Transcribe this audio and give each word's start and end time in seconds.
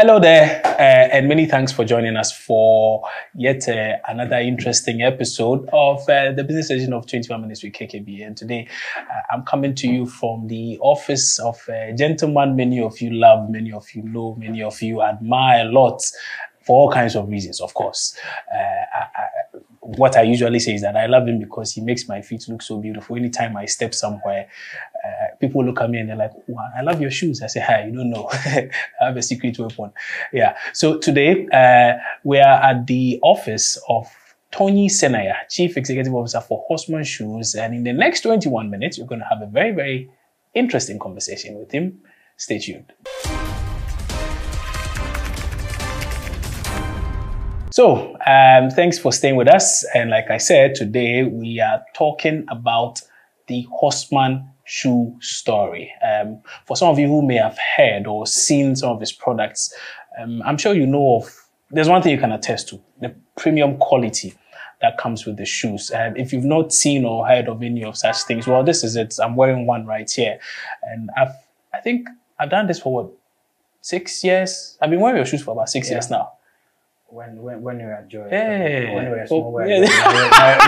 Hello 0.00 0.20
there, 0.20 0.62
uh, 0.64 1.08
and 1.12 1.26
many 1.26 1.44
thanks 1.44 1.72
for 1.72 1.84
joining 1.84 2.16
us 2.16 2.30
for 2.30 3.02
yet 3.34 3.68
uh, 3.68 3.96
another 4.06 4.36
interesting 4.36 5.02
episode 5.02 5.68
of 5.72 6.08
uh, 6.08 6.30
the 6.30 6.44
business 6.44 6.70
edition 6.70 6.92
of 6.92 7.04
21 7.08 7.40
Minutes 7.40 7.64
with 7.64 7.72
KKB. 7.72 8.24
And 8.24 8.36
today 8.36 8.68
uh, 8.96 9.02
I'm 9.32 9.42
coming 9.42 9.74
to 9.74 9.88
you 9.88 10.06
from 10.06 10.46
the 10.46 10.78
office 10.82 11.40
of 11.40 11.60
a 11.68 11.92
gentleman 11.98 12.54
many 12.54 12.80
of 12.80 13.00
you 13.00 13.10
love, 13.10 13.50
many 13.50 13.72
of 13.72 13.92
you 13.92 14.04
know, 14.04 14.36
many 14.38 14.62
of 14.62 14.80
you 14.80 15.02
admire 15.02 15.66
a 15.66 15.72
lot 15.72 16.00
for 16.62 16.82
all 16.82 16.92
kinds 16.92 17.16
of 17.16 17.28
reasons, 17.28 17.60
of 17.60 17.74
course. 17.74 18.16
Uh, 18.54 18.56
I, 18.56 19.00
I, 19.00 19.58
what 19.80 20.16
I 20.16 20.22
usually 20.22 20.60
say 20.60 20.74
is 20.74 20.82
that 20.82 20.96
I 20.96 21.06
love 21.06 21.26
him 21.26 21.40
because 21.40 21.72
he 21.72 21.80
makes 21.80 22.06
my 22.06 22.20
feet 22.22 22.44
look 22.48 22.62
so 22.62 22.78
beautiful. 22.78 23.16
Anytime 23.16 23.56
I 23.56 23.64
step 23.64 23.94
somewhere, 23.94 24.48
uh, 25.04 25.27
people 25.40 25.64
look 25.64 25.80
at 25.80 25.90
me 25.90 25.98
and 25.98 26.08
they're 26.08 26.16
like, 26.16 26.32
wow, 26.46 26.68
I 26.76 26.82
love 26.82 27.00
your 27.00 27.10
shoes. 27.10 27.42
I 27.42 27.46
say, 27.46 27.60
hi, 27.60 27.86
you 27.86 27.92
don't 27.92 28.10
know. 28.10 28.28
I 28.32 28.70
have 29.00 29.16
a 29.16 29.22
secret 29.22 29.58
weapon. 29.58 29.92
Yeah. 30.32 30.56
So 30.72 30.98
today, 30.98 31.46
uh, 31.52 31.98
we 32.24 32.38
are 32.38 32.62
at 32.62 32.86
the 32.86 33.18
office 33.22 33.78
of 33.88 34.06
Tonyi 34.52 34.86
Senayah, 34.86 35.48
Chief 35.48 35.76
Executive 35.76 36.14
Officer 36.14 36.40
for 36.40 36.64
Horseman 36.66 37.04
Shoes. 37.04 37.54
And 37.54 37.74
in 37.74 37.84
the 37.84 37.92
next 37.92 38.22
21 38.22 38.70
minutes, 38.70 38.98
you're 38.98 39.06
going 39.06 39.20
to 39.20 39.26
have 39.26 39.42
a 39.42 39.46
very, 39.46 39.72
very 39.72 40.10
interesting 40.54 40.98
conversation 40.98 41.58
with 41.58 41.70
him. 41.70 42.00
Stay 42.36 42.58
tuned. 42.58 42.92
So, 47.70 48.16
um, 48.26 48.70
thanks 48.70 48.98
for 48.98 49.12
staying 49.12 49.36
with 49.36 49.46
us. 49.46 49.84
And 49.94 50.10
like 50.10 50.30
I 50.30 50.38
said, 50.38 50.74
today 50.74 51.22
we 51.22 51.60
are 51.60 51.82
talking 51.94 52.44
about 52.48 53.02
the 53.46 53.66
Horseman 53.70 54.48
shoe 54.68 55.16
story. 55.20 55.92
Um, 56.02 56.40
for 56.66 56.76
some 56.76 56.88
of 56.88 56.98
you 56.98 57.08
who 57.08 57.22
may 57.22 57.36
have 57.36 57.58
heard 57.76 58.06
or 58.06 58.26
seen 58.26 58.76
some 58.76 58.90
of 58.90 59.00
his 59.00 59.12
products, 59.12 59.74
um, 60.20 60.42
I'm 60.44 60.58
sure 60.58 60.74
you 60.74 60.86
know 60.86 61.16
of, 61.16 61.34
there's 61.70 61.88
one 61.88 62.02
thing 62.02 62.12
you 62.12 62.18
can 62.18 62.32
attest 62.32 62.68
to, 62.68 62.80
the 63.00 63.14
premium 63.36 63.78
quality 63.78 64.34
that 64.82 64.98
comes 64.98 65.24
with 65.26 65.38
the 65.38 65.46
shoes. 65.46 65.90
Um, 65.92 66.16
if 66.16 66.32
you've 66.32 66.44
not 66.44 66.72
seen 66.72 67.04
or 67.04 67.26
heard 67.26 67.48
of 67.48 67.62
any 67.62 67.82
of 67.82 67.96
such 67.96 68.22
things, 68.22 68.46
well, 68.46 68.62
this 68.62 68.84
is 68.84 68.94
it. 68.94 69.14
I'm 69.22 69.36
wearing 69.36 69.66
one 69.66 69.86
right 69.86 70.08
here. 70.10 70.38
And 70.82 71.10
I've, 71.16 71.32
I 71.74 71.80
think 71.80 72.08
I've 72.38 72.50
done 72.50 72.66
this 72.66 72.78
for 72.78 72.92
what, 72.92 73.10
six 73.80 74.22
years? 74.22 74.76
I've 74.82 74.90
been 74.90 75.00
wearing 75.00 75.16
your 75.16 75.26
shoes 75.26 75.42
for 75.42 75.52
about 75.52 75.70
six 75.70 75.88
yeah. 75.88 75.94
years 75.94 76.10
now 76.10 76.32
when 77.10 77.40
when 77.40 77.62
when 77.62 77.80
you 77.80 77.86
were 77.86 77.94
at 77.94 78.08
Joy. 78.08 78.28
Hey. 78.28 78.94
When 78.94 79.04
you 79.04 79.10
were 79.10 79.26
small, 79.26 79.58
oh, 79.58 79.64
yeah. 79.64 79.76
you're, 79.76 79.86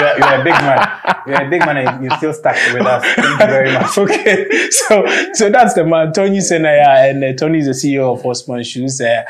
you're, 0.01 0.19
you're, 0.19 0.41
a 0.41 0.45
big 0.45 0.55
man. 0.55 1.01
You're 1.27 1.43
a 1.43 1.51
big 1.51 1.61
man 1.61 1.77
and 1.77 2.05
you 2.05 2.11
still 2.17 2.33
stuck 2.33 2.57
with 2.73 2.87
us. 2.87 3.05
Thank 3.05 3.41
you 3.41 3.47
very 3.47 3.73
much. 3.73 3.91
Okay. 4.01 4.71
So 4.71 5.05
so 5.35 5.51
that's 5.51 5.75
the 5.75 5.85
man, 5.85 6.13
Tonyi 6.13 6.41
Senayah, 6.41 7.11
and 7.11 7.23
uh, 7.23 7.33
Tonyi 7.35 7.59
is 7.59 7.67
the 7.67 7.73
CEO 7.73 8.15
of 8.15 8.23
Horseman 8.23 8.63
Shoes. 8.65 9.01
Uh, 9.01 9.25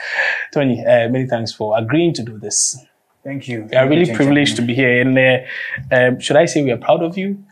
Tonyi, 0.55 0.81
uh, 0.81 1.09
many 1.11 1.27
thanks 1.27 1.53
for 1.53 1.77
agreeing 1.77 2.15
to 2.15 2.23
do 2.23 2.39
this. 2.39 2.79
Thank 3.25 3.49
you. 3.49 3.67
We 3.71 3.77
are 3.77 3.89
really 3.89 4.15
privileged 4.15 4.57
to 4.57 4.63
be 4.63 4.75
here. 4.75 5.01
And 5.01 5.19
uh, 5.19 5.95
um, 5.95 6.21
should 6.21 6.37
I 6.37 6.47
say 6.47 6.63
we 6.63 6.71
are 6.71 6.79
proud 6.79 7.03
of 7.03 7.19
you? 7.19 7.45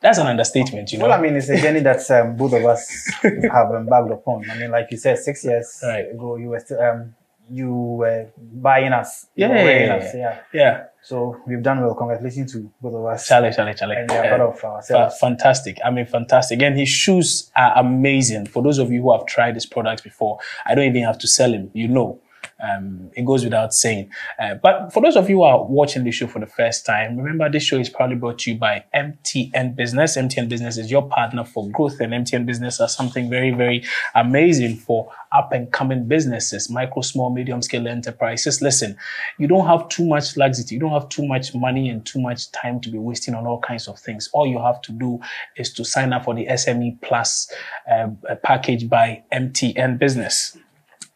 That's 0.00 0.18
an 0.18 0.26
understatement, 0.26 0.92
you 0.92 0.98
know. 0.98 1.06
Well, 1.06 1.18
I 1.18 1.22
mean, 1.22 1.34
it's 1.34 1.48
a 1.48 1.56
journey 1.56 1.80
that 1.80 2.10
um, 2.10 2.36
both 2.36 2.52
of 2.52 2.62
us 2.66 2.90
have 3.22 3.70
embarked 3.74 4.12
upon. 4.12 4.50
I 4.50 4.58
mean, 4.58 4.70
like 4.70 4.88
you 4.90 4.98
said, 4.98 5.18
six 5.18 5.44
years 5.44 5.80
right. 5.82 6.10
ago, 6.10 6.36
you 6.36 6.48
were 6.48 6.60
still 6.60 6.78
um, 6.82 7.14
you 7.50 7.72
were 7.72 8.30
buying 8.38 8.92
us. 8.92 9.26
Yeah, 9.34 9.48
yeah, 9.48 9.64
yeah, 9.64 9.94
us, 9.94 10.14
yeah, 10.14 10.40
yeah. 10.52 10.84
So 11.02 11.36
we've 11.46 11.62
done 11.62 11.80
well. 11.82 11.94
Congratulations 11.94 12.52
to 12.54 12.72
both 12.80 12.94
of 12.94 13.04
us. 13.04 13.28
Charlie, 13.28 13.52
Charlie, 13.52 13.74
Charlie. 13.74 13.96
And 13.96 14.10
we 14.10 14.16
are 14.16 14.28
proud 14.28 14.40
of 14.40 14.64
ourselves. 14.64 15.18
fantastic. 15.18 15.78
I 15.84 15.90
mean, 15.90 16.06
fantastic. 16.06 16.62
And 16.62 16.78
his 16.78 16.88
shoes 16.88 17.50
are 17.54 17.78
amazing. 17.78 18.46
For 18.46 18.62
those 18.62 18.78
of 18.78 18.90
you 18.90 19.02
who 19.02 19.12
have 19.12 19.26
tried 19.26 19.54
his 19.54 19.66
products 19.66 20.00
before, 20.00 20.38
I 20.64 20.74
don't 20.74 20.86
even 20.86 21.02
have 21.02 21.18
to 21.18 21.28
sell 21.28 21.52
him. 21.52 21.70
You 21.74 21.88
know, 21.88 22.20
um, 22.62 23.10
it 23.16 23.24
goes 23.24 23.44
without 23.44 23.74
saying. 23.74 24.10
Uh, 24.40 24.54
but 24.54 24.92
for 24.92 25.02
those 25.02 25.16
of 25.16 25.28
you 25.28 25.36
who 25.36 25.42
are 25.42 25.64
watching 25.64 26.04
this 26.04 26.14
show 26.14 26.26
for 26.26 26.38
the 26.38 26.46
first 26.46 26.86
time, 26.86 27.16
remember 27.16 27.50
this 27.50 27.64
show 27.64 27.78
is 27.78 27.88
probably 27.88 28.16
brought 28.16 28.38
to 28.40 28.52
you 28.52 28.58
by 28.58 28.84
MTN 28.94 29.76
Business. 29.76 30.16
MTN 30.16 30.48
Business 30.48 30.78
is 30.78 30.90
your 30.90 31.08
partner 31.08 31.44
for 31.44 31.68
growth, 31.70 32.00
and 32.00 32.12
MTN 32.12 32.46
Business 32.46 32.80
are 32.80 32.88
something 32.88 33.28
very, 33.28 33.50
very 33.50 33.84
amazing 34.14 34.76
for 34.76 35.10
up 35.32 35.52
and 35.52 35.72
coming 35.72 36.06
businesses, 36.06 36.70
micro, 36.70 37.02
small, 37.02 37.30
medium 37.30 37.60
scale 37.60 37.88
enterprises. 37.88 38.62
Listen, 38.62 38.96
you 39.38 39.48
don't 39.48 39.66
have 39.66 39.88
too 39.88 40.06
much 40.06 40.36
laxity, 40.36 40.76
you 40.76 40.80
don't 40.80 40.92
have 40.92 41.08
too 41.08 41.26
much 41.26 41.54
money 41.54 41.88
and 41.88 42.06
too 42.06 42.20
much 42.20 42.50
time 42.52 42.80
to 42.80 42.90
be 42.90 42.98
wasting 42.98 43.34
on 43.34 43.46
all 43.46 43.60
kinds 43.60 43.88
of 43.88 43.98
things. 43.98 44.28
All 44.32 44.46
you 44.46 44.58
have 44.58 44.80
to 44.82 44.92
do 44.92 45.18
is 45.56 45.72
to 45.74 45.84
sign 45.84 46.12
up 46.12 46.24
for 46.24 46.34
the 46.34 46.46
SME 46.46 47.00
Plus 47.02 47.50
uh, 47.90 48.08
package 48.42 48.88
by 48.88 49.24
MTN 49.32 49.98
Business. 49.98 50.56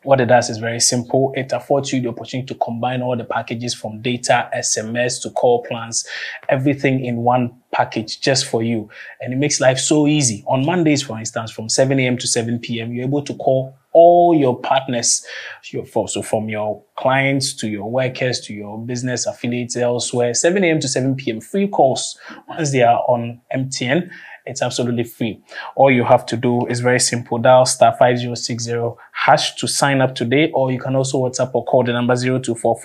What 0.08 0.22
it 0.22 0.28
does 0.28 0.48
is 0.48 0.56
very 0.56 0.80
simple. 0.80 1.34
It 1.36 1.52
affords 1.52 1.92
you 1.92 2.00
the 2.00 2.08
opportunity 2.08 2.46
to 2.46 2.54
combine 2.54 3.02
all 3.02 3.14
the 3.14 3.24
packages 3.24 3.74
from 3.74 4.00
data, 4.00 4.48
SMS 4.56 5.20
to 5.20 5.28
call 5.28 5.62
plans, 5.64 6.06
everything 6.48 7.04
in 7.04 7.18
one 7.18 7.54
package 7.72 8.18
just 8.18 8.46
for 8.46 8.62
you. 8.62 8.88
And 9.20 9.34
it 9.34 9.36
makes 9.36 9.60
life 9.60 9.78
so 9.78 10.06
easy. 10.06 10.44
On 10.46 10.64
Mondays, 10.64 11.02
for 11.02 11.18
instance, 11.18 11.50
from 11.50 11.68
7 11.68 12.00
a.m. 12.00 12.16
to 12.16 12.26
7 12.26 12.58
p.m., 12.58 12.90
you're 12.90 13.04
able 13.04 13.20
to 13.20 13.34
call 13.34 13.76
all 13.92 14.34
your 14.34 14.58
partners, 14.58 15.26
so 15.62 16.22
from 16.22 16.48
your 16.48 16.82
clients 16.96 17.52
to 17.56 17.68
your 17.68 17.90
workers 17.90 18.40
to 18.40 18.54
your 18.54 18.78
business 18.78 19.26
affiliates 19.26 19.76
elsewhere, 19.76 20.32
7 20.32 20.64
a.m. 20.64 20.80
to 20.80 20.88
7 20.88 21.16
p.m. 21.16 21.40
free 21.40 21.68
calls 21.68 22.18
once 22.48 22.72
they 22.72 22.82
are 22.82 23.00
on 23.08 23.40
MTN. 23.54 24.10
It's 24.48 24.62
absolutely 24.62 25.04
free. 25.04 25.40
All 25.76 25.90
you 25.90 26.04
have 26.04 26.24
to 26.26 26.36
do 26.36 26.66
is 26.66 26.80
very 26.80 27.00
simple. 27.00 27.38
Dial 27.38 27.66
star 27.66 27.92
5060 27.92 28.72
hash 29.12 29.54
to 29.56 29.68
sign 29.68 30.00
up 30.00 30.14
today, 30.14 30.50
or 30.52 30.72
you 30.72 30.80
can 30.80 30.96
also 30.96 31.18
WhatsApp 31.18 31.50
or 31.54 31.64
call 31.64 31.84
the 31.84 31.92
number 31.92 32.16
0244 32.16 32.80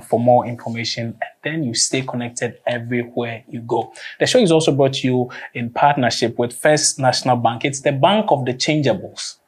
for 0.00 0.20
more 0.20 0.46
information. 0.46 1.06
And 1.06 1.30
then 1.42 1.64
you 1.64 1.74
stay 1.74 2.02
connected 2.02 2.58
everywhere 2.66 3.44
you 3.48 3.60
go. 3.60 3.92
The 4.20 4.26
show 4.26 4.38
is 4.38 4.52
also 4.52 4.72
brought 4.72 4.94
to 4.94 5.06
you 5.06 5.30
in 5.52 5.70
partnership 5.70 6.38
with 6.38 6.52
First 6.52 7.00
National 7.00 7.36
Bank. 7.36 7.64
It's 7.64 7.80
the 7.80 7.92
bank 7.92 8.26
of 8.30 8.44
the 8.44 8.54
changeables. 8.54 9.38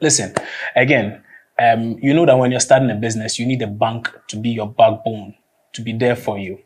Listen, 0.00 0.32
again, 0.76 1.22
um, 1.58 1.98
you 2.00 2.14
know 2.14 2.24
that 2.26 2.38
when 2.38 2.52
you're 2.52 2.60
starting 2.60 2.90
a 2.90 2.94
business, 2.94 3.38
you 3.38 3.46
need 3.46 3.62
a 3.62 3.66
bank 3.66 4.08
to 4.28 4.36
be 4.36 4.50
your 4.50 4.68
backbone, 4.68 5.34
to 5.72 5.82
be 5.82 5.92
there 5.92 6.14
for 6.14 6.38
you. 6.38 6.60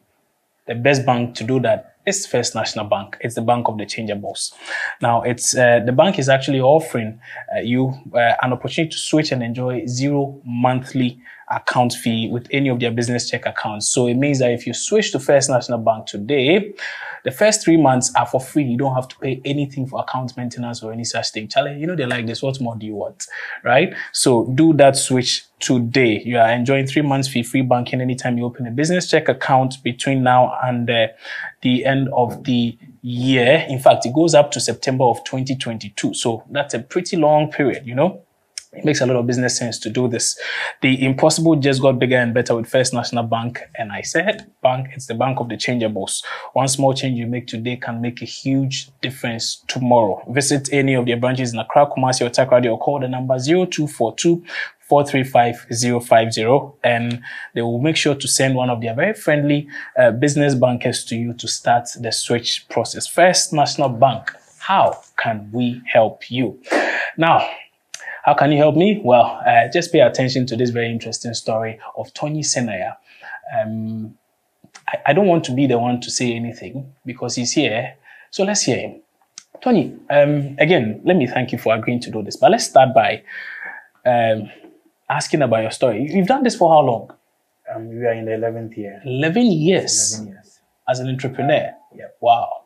The 0.66 0.74
best 0.74 1.06
bank 1.06 1.34
to 1.36 1.44
do 1.44 1.58
that 1.60 1.91
it's 2.04 2.26
First 2.26 2.54
National 2.54 2.86
Bank. 2.86 3.16
It's 3.20 3.34
the 3.34 3.42
bank 3.42 3.68
of 3.68 3.78
the 3.78 3.86
changeables. 3.86 4.52
Now, 5.00 5.22
it's 5.22 5.56
uh, 5.56 5.80
the 5.84 5.92
bank 5.92 6.18
is 6.18 6.28
actually 6.28 6.60
offering 6.60 7.20
uh, 7.54 7.60
you 7.60 7.94
uh, 8.14 8.34
an 8.42 8.52
opportunity 8.52 8.90
to 8.90 8.98
switch 8.98 9.32
and 9.32 9.42
enjoy 9.42 9.86
zero 9.86 10.40
monthly 10.44 11.20
account 11.52 11.92
fee 11.92 12.28
with 12.30 12.48
any 12.50 12.68
of 12.68 12.80
their 12.80 12.90
business 12.90 13.28
check 13.30 13.46
accounts. 13.46 13.88
So 13.88 14.06
it 14.06 14.14
means 14.14 14.38
that 14.40 14.50
if 14.50 14.66
you 14.66 14.74
switch 14.74 15.12
to 15.12 15.20
First 15.20 15.50
National 15.50 15.78
Bank 15.78 16.06
today, 16.06 16.74
the 17.24 17.30
first 17.30 17.62
three 17.62 17.76
months 17.76 18.12
are 18.16 18.26
for 18.26 18.40
free. 18.40 18.64
You 18.64 18.76
don't 18.76 18.94
have 18.94 19.08
to 19.08 19.18
pay 19.18 19.40
anything 19.44 19.86
for 19.86 20.00
account 20.00 20.36
maintenance 20.36 20.82
or 20.82 20.92
any 20.92 21.04
such 21.04 21.30
thing. 21.30 21.48
Charlie, 21.48 21.78
you 21.78 21.86
know 21.86 21.94
they're 21.94 22.08
like 22.08 22.26
this. 22.26 22.42
What 22.42 22.60
more 22.60 22.74
do 22.76 22.86
you 22.86 22.94
want? 22.94 23.26
Right? 23.62 23.94
So 24.12 24.46
do 24.54 24.72
that 24.74 24.96
switch 24.96 25.44
today. 25.60 26.20
You 26.24 26.38
are 26.38 26.50
enjoying 26.50 26.86
three 26.86 27.02
months 27.02 27.28
fee 27.28 27.44
free 27.44 27.62
banking 27.62 28.00
anytime 28.00 28.38
you 28.38 28.44
open 28.44 28.66
a 28.66 28.70
business 28.70 29.08
check 29.08 29.28
account 29.28 29.82
between 29.84 30.22
now 30.22 30.58
and 30.64 30.90
uh, 30.90 31.08
the 31.60 31.84
end 31.84 32.08
of 32.12 32.42
the 32.44 32.76
year. 33.02 33.64
In 33.68 33.78
fact, 33.78 34.04
it 34.04 34.14
goes 34.14 34.34
up 34.34 34.50
to 34.52 34.60
September 34.60 35.04
of 35.04 35.22
2022. 35.24 36.14
So 36.14 36.42
that's 36.50 36.74
a 36.74 36.80
pretty 36.80 37.16
long 37.16 37.50
period, 37.50 37.86
you 37.86 37.94
know? 37.94 38.22
It 38.72 38.86
makes 38.86 39.02
a 39.02 39.06
lot 39.06 39.16
of 39.16 39.26
business 39.26 39.58
sense 39.58 39.78
to 39.80 39.90
do 39.90 40.08
this. 40.08 40.38
The 40.80 41.04
impossible 41.04 41.56
just 41.56 41.82
got 41.82 41.98
bigger 41.98 42.16
and 42.16 42.32
better 42.32 42.54
with 42.54 42.66
First 42.66 42.94
National 42.94 43.22
Bank. 43.22 43.60
And 43.74 43.92
I 43.92 44.00
said, 44.00 44.50
bank, 44.62 44.88
it's 44.94 45.06
the 45.06 45.14
bank 45.14 45.40
of 45.40 45.50
the 45.50 45.56
changeables. 45.56 46.24
One 46.54 46.68
small 46.68 46.94
change 46.94 47.18
you 47.18 47.26
make 47.26 47.46
today 47.46 47.76
can 47.76 48.00
make 48.00 48.22
a 48.22 48.24
huge 48.24 48.88
difference 49.02 49.62
tomorrow. 49.68 50.24
Visit 50.30 50.72
any 50.72 50.94
of 50.94 51.04
their 51.04 51.18
branches 51.18 51.52
in 51.52 51.58
Accra, 51.58 51.86
Kumasi, 51.86 52.22
or 52.22 52.30
Takoradi 52.30 52.70
or 52.70 52.78
call 52.78 52.98
the 52.98 53.08
number 53.08 53.38
0242 53.38 54.42
435 54.80 56.78
and 56.84 57.22
they 57.54 57.62
will 57.62 57.80
make 57.80 57.96
sure 57.96 58.14
to 58.14 58.28
send 58.28 58.54
one 58.54 58.68
of 58.70 58.80
their 58.80 58.94
very 58.94 59.14
friendly 59.14 59.68
uh, 59.98 60.10
business 60.10 60.54
bankers 60.54 61.04
to 61.04 61.16
you 61.16 61.32
to 61.34 61.48
start 61.48 61.88
the 62.00 62.12
switch 62.12 62.66
process. 62.68 63.06
First 63.06 63.52
National 63.52 63.88
Bank, 63.88 64.32
how 64.58 65.02
can 65.16 65.50
we 65.52 65.80
help 65.86 66.30
you? 66.30 66.60
Now, 67.16 67.48
how 68.22 68.34
can 68.34 68.52
you 68.52 68.58
help 68.58 68.76
me? 68.76 69.00
Well, 69.04 69.40
uh, 69.46 69.68
just 69.72 69.92
pay 69.92 70.00
attention 70.00 70.46
to 70.46 70.56
this 70.56 70.70
very 70.70 70.90
interesting 70.90 71.34
story 71.34 71.78
of 71.96 72.12
Tonyi 72.14 72.44
Senayah. 72.44 72.96
Um, 73.56 74.16
I, 74.88 74.98
I, 75.06 75.12
don't 75.12 75.26
want 75.26 75.44
to 75.44 75.52
be 75.52 75.66
the 75.66 75.78
one 75.78 76.00
to 76.00 76.10
say 76.10 76.32
anything 76.32 76.94
because 77.04 77.34
he's 77.34 77.52
here. 77.52 77.94
So 78.30 78.44
let's 78.44 78.62
hear 78.62 78.78
him. 78.78 79.00
Tonyi, 79.60 79.98
um, 80.10 80.56
again, 80.58 81.00
let 81.04 81.16
me 81.16 81.26
thank 81.26 81.52
you 81.52 81.58
for 81.58 81.74
agreeing 81.74 82.00
to 82.00 82.10
do 82.10 82.22
this. 82.22 82.36
But 82.36 82.52
let's 82.52 82.64
start 82.64 82.94
by 82.94 83.22
um, 84.06 84.50
asking 85.10 85.42
about 85.42 85.62
your 85.62 85.70
story. 85.70 86.08
You've 86.10 86.28
done 86.28 86.44
this 86.44 86.56
for 86.56 86.70
how 86.70 86.80
long? 86.80 87.12
Um, 87.74 87.88
we 87.88 88.06
are 88.06 88.12
in 88.12 88.24
the 88.24 88.32
11th 88.32 88.76
year. 88.76 89.02
11 89.04 89.46
years? 89.46 90.14
11 90.18 90.34
years. 90.34 90.60
As 90.88 91.00
an 91.00 91.08
entrepreneur? 91.08 91.72
Yeah. 91.94 92.06
Wow. 92.20 92.61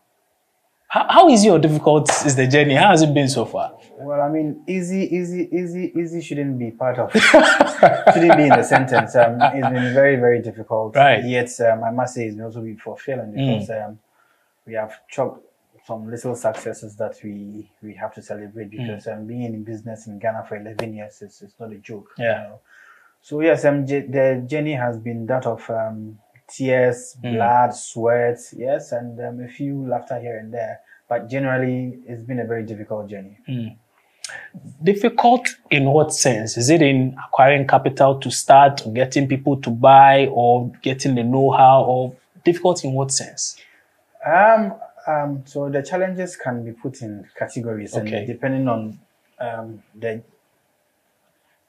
How, 0.88 1.06
how 1.10 1.28
easy 1.28 1.50
or 1.50 1.58
difficult 1.58 2.08
is 2.24 2.36
the 2.36 2.46
journey? 2.46 2.74
How 2.74 2.90
has 2.90 3.02
it 3.02 3.12
been 3.12 3.28
so 3.28 3.44
far? 3.44 3.72
Well, 3.98 4.20
I 4.20 4.28
mean, 4.28 4.62
easy, 4.68 5.02
easy, 5.14 5.48
easy, 5.52 5.92
easy 5.98 6.20
shouldn't 6.20 6.58
be 6.58 6.70
part 6.70 6.98
of, 6.98 7.12
shouldn't 8.14 8.36
be 8.36 8.44
in 8.44 8.50
the 8.50 8.62
sentence. 8.62 9.16
Um, 9.16 9.38
it's 9.40 9.68
been 9.68 9.92
very, 9.94 10.16
very 10.16 10.40
difficult. 10.40 10.94
Right. 10.94 11.24
Yet, 11.24 11.50
um, 11.60 11.82
I 11.82 11.90
must 11.90 12.14
say, 12.14 12.26
it's 12.26 12.36
been 12.36 12.44
also 12.44 12.60
been 12.60 12.76
fulfilling 12.76 13.32
Mm. 13.32 13.58
because 13.58 13.70
um, 13.70 13.98
we 14.66 14.74
have 14.74 14.94
chalked 15.08 15.42
some 15.86 16.10
little 16.10 16.34
successes 16.34 16.96
that 16.96 17.16
we 17.22 17.70
we 17.82 17.94
have 17.94 18.12
to 18.14 18.22
celebrate 18.22 18.70
Mm. 18.70 18.76
because 18.78 19.06
um, 19.08 19.26
being 19.26 19.42
in 19.42 19.64
business 19.64 20.06
in 20.06 20.18
Ghana 20.18 20.44
for 20.48 20.56
11 20.56 20.94
years 20.94 21.20
is, 21.22 21.42
is 21.42 21.54
not 21.58 21.72
a 21.72 21.76
joke. 21.76 22.10
you 22.18 22.24
Yeah. 22.26 22.42
know. 22.44 22.60
So 23.22 23.40
yes, 23.40 23.64
um, 23.64 23.86
the 23.86 24.44
journey 24.46 24.74
has 24.74 24.98
been 24.98 25.26
that 25.26 25.46
of 25.46 25.68
um, 25.70 26.18
tears, 26.48 27.16
Mm. 27.22 27.34
blood, 27.34 27.74
sweat, 27.74 28.38
yes, 28.56 28.92
and 28.92 29.18
um, 29.20 29.40
a 29.40 29.48
few 29.48 29.86
laughter 29.88 30.18
here 30.20 30.38
and 30.38 30.52
there. 30.52 30.80
But 31.08 31.28
generally, 31.28 31.98
it's 32.06 32.22
been 32.22 32.40
a 32.40 32.44
very 32.44 32.64
difficult 32.64 33.08
journey. 33.08 33.38
Difficult 34.82 35.48
in 35.70 35.84
what 35.90 36.12
sense? 36.12 36.56
Is 36.56 36.68
it 36.70 36.82
in 36.82 37.16
acquiring 37.28 37.66
capital 37.66 38.18
to 38.18 38.30
start, 38.30 38.84
or 38.86 38.92
getting 38.92 39.28
people 39.28 39.56
to 39.58 39.70
buy, 39.70 40.26
or 40.32 40.70
getting 40.82 41.14
the 41.14 41.22
know-how, 41.22 41.84
or 41.84 42.16
difficult 42.44 42.84
in 42.84 42.92
what 42.92 43.12
sense? 43.12 43.56
Um, 44.26 44.74
um, 45.06 45.42
so 45.46 45.68
the 45.68 45.82
challenges 45.82 46.36
can 46.36 46.64
be 46.64 46.72
put 46.72 47.02
in 47.02 47.24
categories, 47.38 47.96
Okay. 47.96 48.16
and 48.18 48.26
depending 48.26 48.66
on 48.68 48.98
um, 49.38 49.82
the 49.94 50.22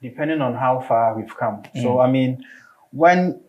depending 0.02 0.42
on 0.42 0.54
how 0.56 0.80
far 0.80 1.16
we've 1.16 1.36
come. 1.38 1.62
Mm. 1.76 1.82
So 1.84 2.00
I 2.00 2.10
mean, 2.10 2.44
when 2.92 3.40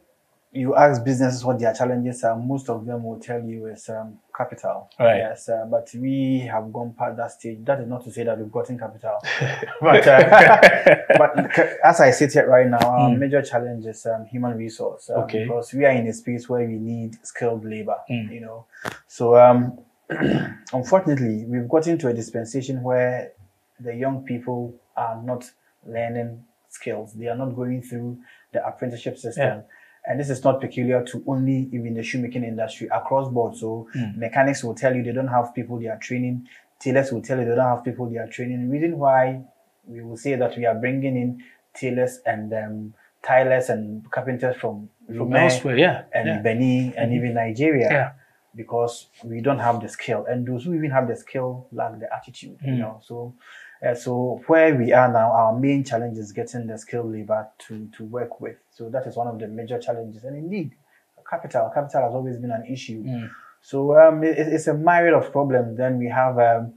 you 0.58 0.74
ask 0.74 1.04
businesses 1.04 1.44
what 1.44 1.58
their 1.58 1.72
challenges 1.72 2.24
are, 2.24 2.36
most 2.36 2.68
of 2.68 2.84
them 2.84 3.04
will 3.04 3.18
tell 3.20 3.40
you 3.42 3.66
is 3.66 3.88
um, 3.88 4.18
capital. 4.36 4.90
Right. 4.98 5.18
Yes, 5.18 5.48
uh, 5.48 5.66
but 5.70 5.88
we 5.94 6.40
have 6.52 6.72
gone 6.72 6.94
past 6.98 7.16
that 7.16 7.30
stage. 7.32 7.58
That 7.64 7.80
is 7.80 7.88
not 7.88 8.04
to 8.04 8.10
say 8.10 8.24
that 8.24 8.38
we've 8.38 8.50
gotten 8.50 8.78
capital, 8.78 9.18
but 9.80 10.06
uh, 10.06 10.96
but 11.16 11.58
as 11.84 12.00
I 12.00 12.10
sit 12.10 12.32
here 12.32 12.48
right 12.48 12.66
now, 12.66 12.78
our 12.86 13.10
major 13.16 13.42
challenge 13.42 13.86
is 13.86 14.04
um, 14.06 14.26
human 14.26 14.56
resource. 14.56 15.08
um, 15.10 15.16
Mm. 15.18 15.24
Okay. 15.24 15.44
Because 15.44 15.72
we 15.74 15.84
are 15.84 15.92
in 15.92 16.06
a 16.06 16.12
space 16.12 16.48
where 16.48 16.66
we 16.66 16.78
need 16.78 17.16
skilled 17.26 17.64
labor. 17.64 17.96
Mm. 18.10 18.32
You 18.32 18.40
know, 18.40 18.66
so 19.06 19.36
um, 19.36 19.78
unfortunately, 20.72 21.44
we've 21.46 21.68
gotten 21.68 21.98
to 21.98 22.08
a 22.08 22.12
dispensation 22.12 22.82
where 22.82 23.32
the 23.80 23.94
young 23.94 24.24
people 24.24 24.74
are 24.96 25.20
not 25.22 25.50
learning 25.86 26.44
skills. 26.68 27.12
They 27.14 27.28
are 27.28 27.36
not 27.36 27.54
going 27.54 27.82
through 27.82 28.18
the 28.52 28.66
apprenticeship 28.66 29.18
system. 29.18 29.46
Yeah. 29.46 29.60
And 30.08 30.18
this 30.18 30.30
is 30.30 30.42
not 30.42 30.60
peculiar 30.60 31.04
to 31.04 31.22
only 31.26 31.68
even 31.72 31.92
the 31.94 32.02
shoemaking 32.02 32.42
industry 32.42 32.88
across 33.00 33.28
board. 33.28 33.54
So 33.56 33.86
Mm. 33.94 34.16
mechanics 34.16 34.64
will 34.64 34.74
tell 34.74 34.94
you 34.96 35.02
they 35.02 35.12
don't 35.12 35.28
have 35.38 35.54
people 35.54 35.78
they 35.78 35.88
are 35.88 35.98
training. 35.98 36.46
Tailors 36.80 37.12
will 37.12 37.20
tell 37.22 37.38
you 37.38 37.44
they 37.44 37.54
don't 37.54 37.72
have 37.76 37.84
people 37.84 38.08
they 38.08 38.16
are 38.18 38.26
training. 38.28 38.58
The 38.64 38.70
reason 38.76 38.98
why 38.98 39.42
we 39.86 40.02
will 40.02 40.16
say 40.16 40.34
that 40.36 40.56
we 40.56 40.64
are 40.64 40.74
bringing 40.74 41.16
in 41.16 41.42
tailors 41.74 42.20
and 42.24 42.52
um, 42.54 42.94
tilers 43.22 43.68
and 43.68 44.10
carpenters 44.10 44.56
from, 44.56 44.88
From 45.16 45.34
elsewhere, 45.36 45.76
yeah. 45.76 46.02
and 46.12 46.26
yeah. 46.28 46.40
Benin 46.42 46.94
and 46.96 47.12
even 47.12 47.34
Nigeria 47.34 47.88
Yeah. 47.90 48.10
because 48.54 49.08
we 49.24 49.40
don't 49.40 49.58
have 49.58 49.80
the 49.80 49.88
skill, 49.88 50.24
and 50.30 50.46
those 50.46 50.64
who 50.64 50.74
even 50.74 50.90
have 50.90 51.06
the 51.08 51.16
skill 51.16 51.66
lack 51.72 51.98
the 51.98 52.08
attitude. 52.14 52.56
You 52.64 52.72
Mm. 52.74 52.78
know, 52.78 53.00
so 53.02 53.34
uh, 53.86 53.94
so 53.94 54.40
where 54.46 54.74
we 54.74 54.92
are 54.92 55.10
now, 55.12 55.30
our 55.32 55.58
main 55.58 55.84
challenge 55.84 56.18
is 56.18 56.32
getting 56.32 56.66
the 56.66 56.76
skilled 56.78 57.12
labor 57.12 57.48
to 57.66 57.88
to 57.96 58.04
work 58.04 58.40
with. 58.40 58.56
So 58.70 58.88
that 58.90 59.06
is 59.06 59.16
one 59.16 59.28
of 59.28 59.38
the 59.38 59.48
major 59.48 59.78
challenges, 59.78 60.24
and 60.24 60.36
indeed, 60.36 60.72
capital 61.28 61.70
capital 61.74 62.02
has 62.02 62.14
always 62.14 62.36
been 62.38 62.50
an 62.50 62.64
issue. 62.66 63.02
Mm. 63.04 63.30
So 63.60 63.98
um, 63.98 64.22
it, 64.24 64.38
it's 64.38 64.66
a 64.66 64.74
myriad 64.74 65.14
of 65.14 65.30
problems. 65.32 65.76
Then 65.76 65.98
we 65.98 66.08
have 66.08 66.38
um, 66.38 66.74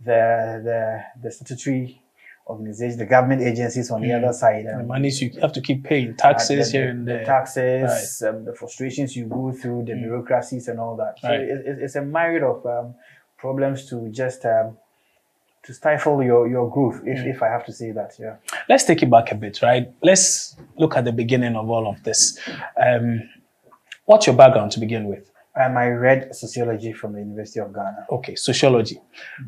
the 0.00 0.60
the 0.64 1.02
the 1.22 1.30
statutory 1.30 2.00
organization, 2.48 2.98
the 2.98 3.06
government 3.06 3.40
agencies 3.42 3.90
on 3.90 4.00
the 4.02 4.08
Mm. 4.08 4.24
other 4.24 4.32
side. 4.32 4.66
The 4.66 4.76
um, 4.80 4.88
monies 4.88 5.22
you 5.22 5.30
have 5.40 5.52
to 5.52 5.60
keep 5.60 5.84
paying, 5.84 6.16
taxes 6.16 6.72
the, 6.72 6.78
here 6.78 6.86
the- 6.86 6.90
and 6.90 7.06
the 7.08 7.12
there. 7.12 7.24
taxes, 7.24 8.22
um, 8.22 8.44
the 8.44 8.52
frustrations 8.54 9.16
you 9.16 9.26
go 9.26 9.52
through, 9.52 9.84
the 9.84 9.92
Mm. 9.92 10.02
bureaucracies 10.02 10.66
and 10.68 10.80
all 10.80 10.96
that. 10.96 11.20
So 11.20 11.28
Right. 11.28 11.40
it, 11.40 11.66
it- 11.66 11.78
it's 11.84 11.94
a 11.94 12.02
myriad 12.02 12.42
of 12.42 12.66
um, 12.66 12.94
problems 13.38 13.88
to 13.90 14.08
just 14.08 14.44
um, 14.44 14.76
to 15.64 15.72
stifle 15.74 16.22
your 16.22 16.48
your 16.48 16.68
growth, 16.70 17.00
if, 17.06 17.18
Mm. 17.18 17.34
if 17.34 17.42
I 17.42 17.48
have 17.48 17.64
to 17.66 17.72
say 17.72 17.92
that. 17.92 18.12
Yeah. 18.18 18.36
Let's 18.68 18.84
take 18.84 19.02
it 19.02 19.10
back 19.10 19.30
a 19.32 19.34
bit, 19.34 19.62
right? 19.62 19.92
Let's 20.02 20.56
look 20.76 20.96
at 20.96 21.04
the 21.04 21.12
beginning 21.12 21.56
of 21.56 21.70
all 21.70 21.86
of 21.88 22.02
this. 22.02 22.38
Um, 22.76 23.22
what's 24.06 24.26
your 24.26 24.36
background 24.36 24.72
to 24.72 24.80
begin 24.80 25.06
with? 25.06 25.30
Um, 25.54 25.76
I 25.76 25.88
read 25.88 26.34
sociology 26.34 26.92
from 26.94 27.12
the 27.12 27.18
University 27.20 27.60
of 27.60 27.72
Ghana. 27.74 28.06
Okay, 28.10 28.34
sociology. 28.36 28.98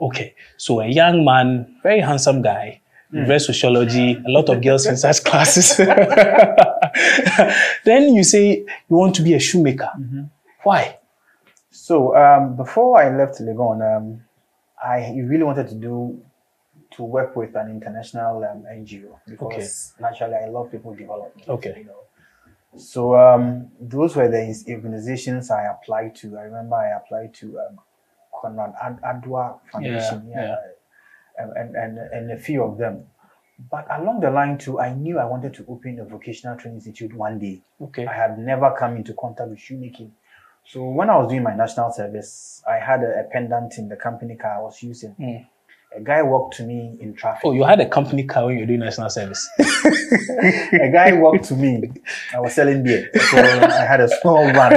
Okay, 0.00 0.34
so 0.58 0.80
a 0.80 0.86
young 0.86 1.24
man, 1.24 1.76
very 1.82 2.00
handsome 2.00 2.42
guy, 2.42 2.80
you 3.10 3.24
read 3.26 3.40
sociology, 3.40 4.12
a 4.26 4.30
lot 4.30 4.48
of 4.50 4.60
girls 4.60 4.86
in 4.86 4.96
such 4.96 5.24
classes. 5.24 5.76
then 7.84 8.14
you 8.14 8.24
say 8.24 8.64
you 8.88 8.96
want 8.96 9.14
to 9.14 9.22
be 9.22 9.34
a 9.34 9.40
shoemaker. 9.40 9.90
Why? 10.62 10.98
So 11.70 12.16
um, 12.16 12.56
before 12.56 13.00
I 13.02 13.14
left 13.16 13.40
Legon, 13.40 13.80
um, 13.96 14.20
I 14.84 15.14
really 15.26 15.44
wanted 15.44 15.68
to 15.68 15.74
do 15.74 16.22
to 16.92 17.02
work 17.02 17.34
with 17.36 17.54
an 17.56 17.70
international 17.70 18.44
um, 18.44 18.64
NGO 18.70 19.18
because 19.26 19.94
naturally 19.98 20.34
I 20.34 20.48
love 20.48 20.70
people 20.70 20.94
development. 20.94 21.48
Okay. 21.48 21.74
You 21.78 21.84
know. 21.84 22.78
So 22.78 23.16
um, 23.16 23.70
those 23.80 24.16
were 24.16 24.28
the 24.28 24.64
organizations 24.68 25.50
I 25.50 25.64
applied 25.64 26.14
to. 26.16 26.36
I 26.36 26.42
remember 26.42 26.76
I 26.76 26.96
applied 26.96 27.34
to 27.34 27.58
um, 27.60 27.78
Konrad 28.34 28.74
Ad- 28.82 29.00
Adenauer 29.02 29.60
Foundation, 29.72 30.28
yeah. 30.28 30.56
And, 31.36 31.52
and, 31.56 31.76
and 31.76 31.98
and 31.98 32.30
a 32.30 32.38
few 32.38 32.62
of 32.62 32.78
them. 32.78 33.06
But 33.70 33.86
along 33.90 34.20
the 34.20 34.30
line 34.30 34.58
too, 34.58 34.80
I 34.80 34.92
knew 34.94 35.18
I 35.18 35.24
wanted 35.24 35.54
to 35.54 35.64
open 35.68 36.00
a 36.00 36.04
vocational 36.04 36.56
training 36.56 36.78
institute 36.78 37.14
one 37.14 37.38
day. 37.38 37.62
Okay. 37.80 38.06
I 38.06 38.12
had 38.12 38.38
never 38.38 38.74
come 38.76 38.96
into 38.96 39.14
contact 39.14 39.50
with 39.50 39.60
shoemaking. 39.60 40.12
So 40.66 40.82
when 40.84 41.10
I 41.10 41.16
was 41.18 41.28
doing 41.28 41.42
my 41.42 41.54
national 41.54 41.92
service, 41.92 42.62
I 42.68 42.76
had 42.78 43.02
a, 43.02 43.20
a 43.20 43.24
pendant 43.24 43.78
in 43.78 43.88
the 43.88 43.96
company 43.96 44.34
car 44.36 44.58
I 44.58 44.62
was 44.62 44.82
using. 44.82 45.14
Mm. 45.20 45.46
A 45.96 46.00
guy 46.00 46.22
walked 46.22 46.56
to 46.56 46.64
me 46.64 46.96
in 47.00 47.14
traffic. 47.14 47.42
Oh, 47.44 47.52
you 47.52 47.62
had 47.62 47.78
a 47.78 47.88
company 47.88 48.24
car 48.24 48.46
when 48.46 48.54
you 48.56 48.60
were 48.62 48.66
doing 48.66 48.80
national 48.80 49.10
service. 49.10 49.48
a 49.60 50.90
guy 50.92 51.12
walked 51.12 51.44
to 51.44 51.54
me. 51.54 51.92
I 52.34 52.40
was 52.40 52.52
selling 52.54 52.82
beer, 52.82 53.08
so 53.30 53.38
I 53.38 53.84
had 53.84 54.00
a 54.00 54.08
small 54.20 54.44
van. 54.52 54.72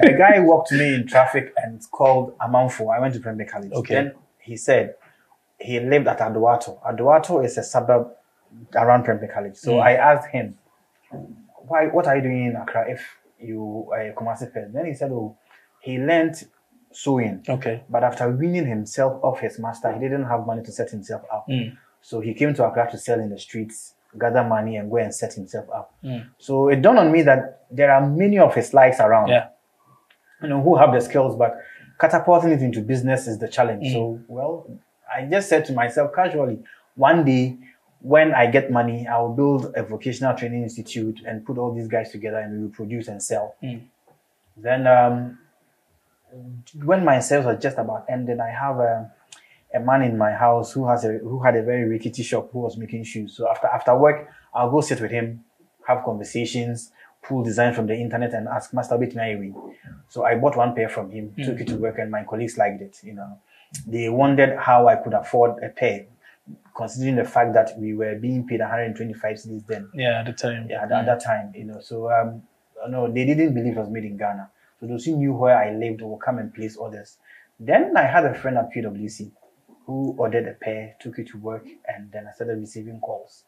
A 0.00 0.16
guy 0.16 0.38
walked 0.40 0.68
to 0.68 0.76
me 0.78 0.94
in 0.94 1.06
traffic 1.06 1.52
and 1.58 1.82
called 1.90 2.38
Amanfo. 2.38 2.94
I 2.94 3.00
went 3.00 3.12
to 3.14 3.20
Prempeh 3.20 3.46
College. 3.50 3.72
Okay. 3.72 3.94
Then 3.94 4.12
he 4.38 4.56
said 4.56 4.94
he 5.60 5.78
lived 5.80 6.06
at 6.08 6.20
Aduato. 6.20 6.80
Aduato 6.82 7.44
is 7.44 7.58
a 7.58 7.62
suburb 7.62 8.08
around 8.74 9.04
Prempeh 9.04 9.30
College. 9.32 9.56
So 9.56 9.72
Mm. 9.72 9.82
I 9.82 9.92
asked 9.96 10.30
him, 10.30 10.56
"Why? 11.68 11.88
What 11.88 12.06
are 12.06 12.16
you 12.16 12.22
doing 12.22 12.46
in 12.46 12.56
Accra 12.56 12.90
if 12.90 13.02
you 13.40 13.92
a 13.94 14.12
Kumasi 14.12 14.52
person?" 14.52 14.72
Then 14.72 14.86
he 14.86 14.94
said, 14.94 15.10
"Oh, 15.12 15.36
he 15.80 15.98
learned 15.98 16.36
sewing." 16.92 17.42
Okay. 17.48 17.82
But 17.88 18.04
after 18.04 18.28
weaning 18.30 18.66
himself 18.66 19.22
off 19.22 19.40
his 19.40 19.58
master, 19.58 19.92
he 19.92 19.98
didn't 19.98 20.24
have 20.24 20.46
money 20.46 20.62
to 20.62 20.72
set 20.72 20.90
himself 20.90 21.22
up. 21.32 21.46
Mm. 21.48 21.76
So 22.00 22.20
he 22.20 22.34
came 22.34 22.54
to 22.54 22.64
Accra 22.64 22.90
to 22.90 22.98
sell 22.98 23.18
in 23.20 23.30
the 23.30 23.38
streets, 23.38 23.94
gather 24.18 24.44
money, 24.44 24.76
and 24.76 24.90
go 24.90 24.98
and 24.98 25.14
set 25.14 25.34
himself 25.34 25.66
up. 25.74 25.92
Mm. 26.04 26.28
So 26.38 26.68
it 26.68 26.80
dawned 26.82 26.98
on 26.98 27.10
me 27.10 27.22
that 27.22 27.64
there 27.70 27.92
are 27.92 28.06
many 28.06 28.38
of 28.38 28.54
his 28.54 28.72
likes 28.72 29.00
around, 29.00 29.28
Yeah. 29.28 29.48
you 30.42 30.48
know, 30.48 30.62
who 30.62 30.76
have 30.76 30.92
the 30.92 31.00
skills, 31.00 31.36
but 31.36 31.58
catapulting 31.98 32.50
it 32.52 32.62
into 32.62 32.80
business 32.80 33.26
is 33.26 33.38
the 33.38 33.48
challenge. 33.48 33.86
Mm. 33.86 33.92
So, 33.92 34.20
well, 34.28 34.70
I 35.12 35.24
just 35.24 35.48
said 35.48 35.64
to 35.66 35.72
myself 35.72 36.12
casually, 36.14 36.62
one 36.94 37.24
day 37.24 37.58
when 38.06 38.32
I 38.34 38.46
get 38.46 38.70
money, 38.70 39.08
I 39.08 39.20
will 39.20 39.34
build 39.34 39.72
a 39.74 39.82
vocational 39.82 40.36
training 40.36 40.62
institute 40.62 41.22
and 41.26 41.44
put 41.44 41.58
all 41.58 41.74
these 41.74 41.88
guys 41.88 42.12
together 42.12 42.38
and 42.38 42.52
we 42.52 42.62
will 42.62 42.76
produce 42.80 43.08
and 43.08 43.20
sell. 43.20 43.56
Mm. 43.60 43.80
Then, 44.56 44.86
um, 44.86 45.38
when 46.84 47.04
my 47.04 47.18
sales 47.18 47.46
was 47.46 47.60
just 47.60 47.78
about 47.78 48.06
ending, 48.08 48.40
I 48.40 48.50
have 48.50 48.76
a, 48.78 49.10
a 49.74 49.80
man 49.80 50.02
in 50.02 50.16
my 50.16 50.30
house 50.30 50.72
who 50.72 50.86
has 50.86 51.04
a 51.04 51.18
who 51.18 51.42
had 51.42 51.56
a 51.56 51.64
very 51.64 51.84
rickety 51.88 52.22
shop 52.22 52.50
who 52.52 52.60
was 52.60 52.76
making 52.76 53.02
shoes. 53.04 53.36
So 53.36 53.50
after 53.50 53.66
after 53.66 53.96
work, 53.96 54.28
I'll 54.54 54.70
go 54.70 54.80
sit 54.82 55.00
with 55.00 55.10
him, 55.10 55.44
have 55.88 56.04
conversations, 56.04 56.92
pull 57.22 57.42
design 57.42 57.74
from 57.74 57.86
the 57.88 57.96
internet, 57.96 58.34
and 58.34 58.46
ask 58.46 58.72
Master 58.72 58.96
Bit 58.98 59.16
Nairi. 59.16 59.52
So 60.08 60.24
I 60.24 60.36
bought 60.36 60.56
one 60.56 60.76
pair 60.76 60.88
from 60.88 61.10
him, 61.10 61.34
took 61.44 61.60
it 61.60 61.66
to 61.68 61.76
work, 61.76 61.98
and 61.98 62.10
my 62.12 62.22
colleagues 62.22 62.56
liked 62.56 62.80
it. 62.82 63.00
You 63.02 63.14
know, 63.14 63.38
they 63.84 64.08
wondered 64.08 64.56
how 64.58 64.86
I 64.86 64.94
could 64.94 65.14
afford 65.14 65.62
a 65.62 65.70
pair, 65.70 66.06
considering 66.76 67.16
the 67.16 67.24
fact 67.24 67.54
that 67.54 67.70
we 67.78 67.94
were 67.94 68.14
being 68.16 68.46
paid 68.46 68.60
125 68.60 69.36
cedis 69.36 69.66
then 69.66 69.88
Yeah, 69.94 70.20
at 70.20 70.26
the 70.26 70.32
time. 70.32 70.66
yeah, 70.68 70.82
at, 70.82 70.92
at 70.92 71.06
that 71.06 71.24
time, 71.24 71.52
you 71.54 71.64
know. 71.64 71.80
So 71.80 72.10
um, 72.10 72.42
no, 72.88 73.10
they 73.10 73.24
didn't 73.24 73.54
believe 73.54 73.76
it 73.76 73.80
was 73.80 73.90
made 73.90 74.04
in 74.04 74.16
Ghana. 74.16 74.50
So 74.80 74.86
those 74.86 75.04
who 75.06 75.16
knew 75.16 75.32
where 75.32 75.56
I 75.56 75.72
lived 75.74 76.02
will 76.02 76.18
come 76.18 76.38
and 76.38 76.52
place 76.54 76.76
orders. 76.76 77.16
Then 77.58 77.96
I 77.96 78.02
had 78.02 78.24
a 78.26 78.34
friend 78.34 78.58
at 78.58 78.70
PwC 78.72 79.30
who 79.86 80.14
ordered 80.18 80.46
a 80.48 80.52
pair, 80.52 80.96
took 81.00 81.18
it 81.18 81.28
to 81.28 81.38
work, 81.38 81.64
and 81.86 82.10
then 82.10 82.26
I 82.28 82.32
started 82.32 82.58
receiving 82.58 82.98
calls. 83.00 83.44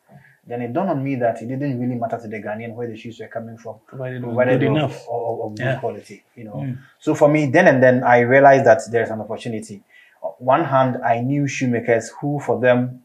Then 0.47 0.63
it 0.63 0.73
dawned 0.73 0.89
on 0.89 1.03
me 1.03 1.17
that 1.17 1.43
it 1.43 1.49
didn't 1.49 1.81
really 1.81 1.97
matter 1.97 2.17
to 2.19 2.29
the 2.29 2.37
Ghanaian 2.41 2.75
where 2.75 2.87
the 2.87 2.97
shoes 2.97 3.19
were 3.21 3.27
coming 3.27 3.59
from, 3.59 3.77
Provided 3.87 4.23
provided 4.23 4.61
good 4.61 4.69
of, 4.69 4.77
enough. 4.77 5.05
of, 5.11 5.41
of 5.41 5.57
good 5.57 5.65
Yeah. 5.65 5.81
quality, 5.81 6.23
you 6.37 6.45
know. 6.45 6.55
Mm. 6.55 6.79
So 7.01 7.15
for 7.17 7.29
me, 7.29 7.47
then 7.47 7.67
and 7.67 7.83
then 7.83 8.05
I 8.05 8.21
realized 8.21 8.65
that 8.67 8.81
there's 8.91 9.11
an 9.11 9.21
opportunity. 9.21 9.83
One 10.39 10.65
hand, 10.65 10.99
I 11.05 11.21
knew 11.21 11.47
shoemakers 11.49 12.11
who, 12.21 12.41
for 12.41 12.61
them, 12.61 13.03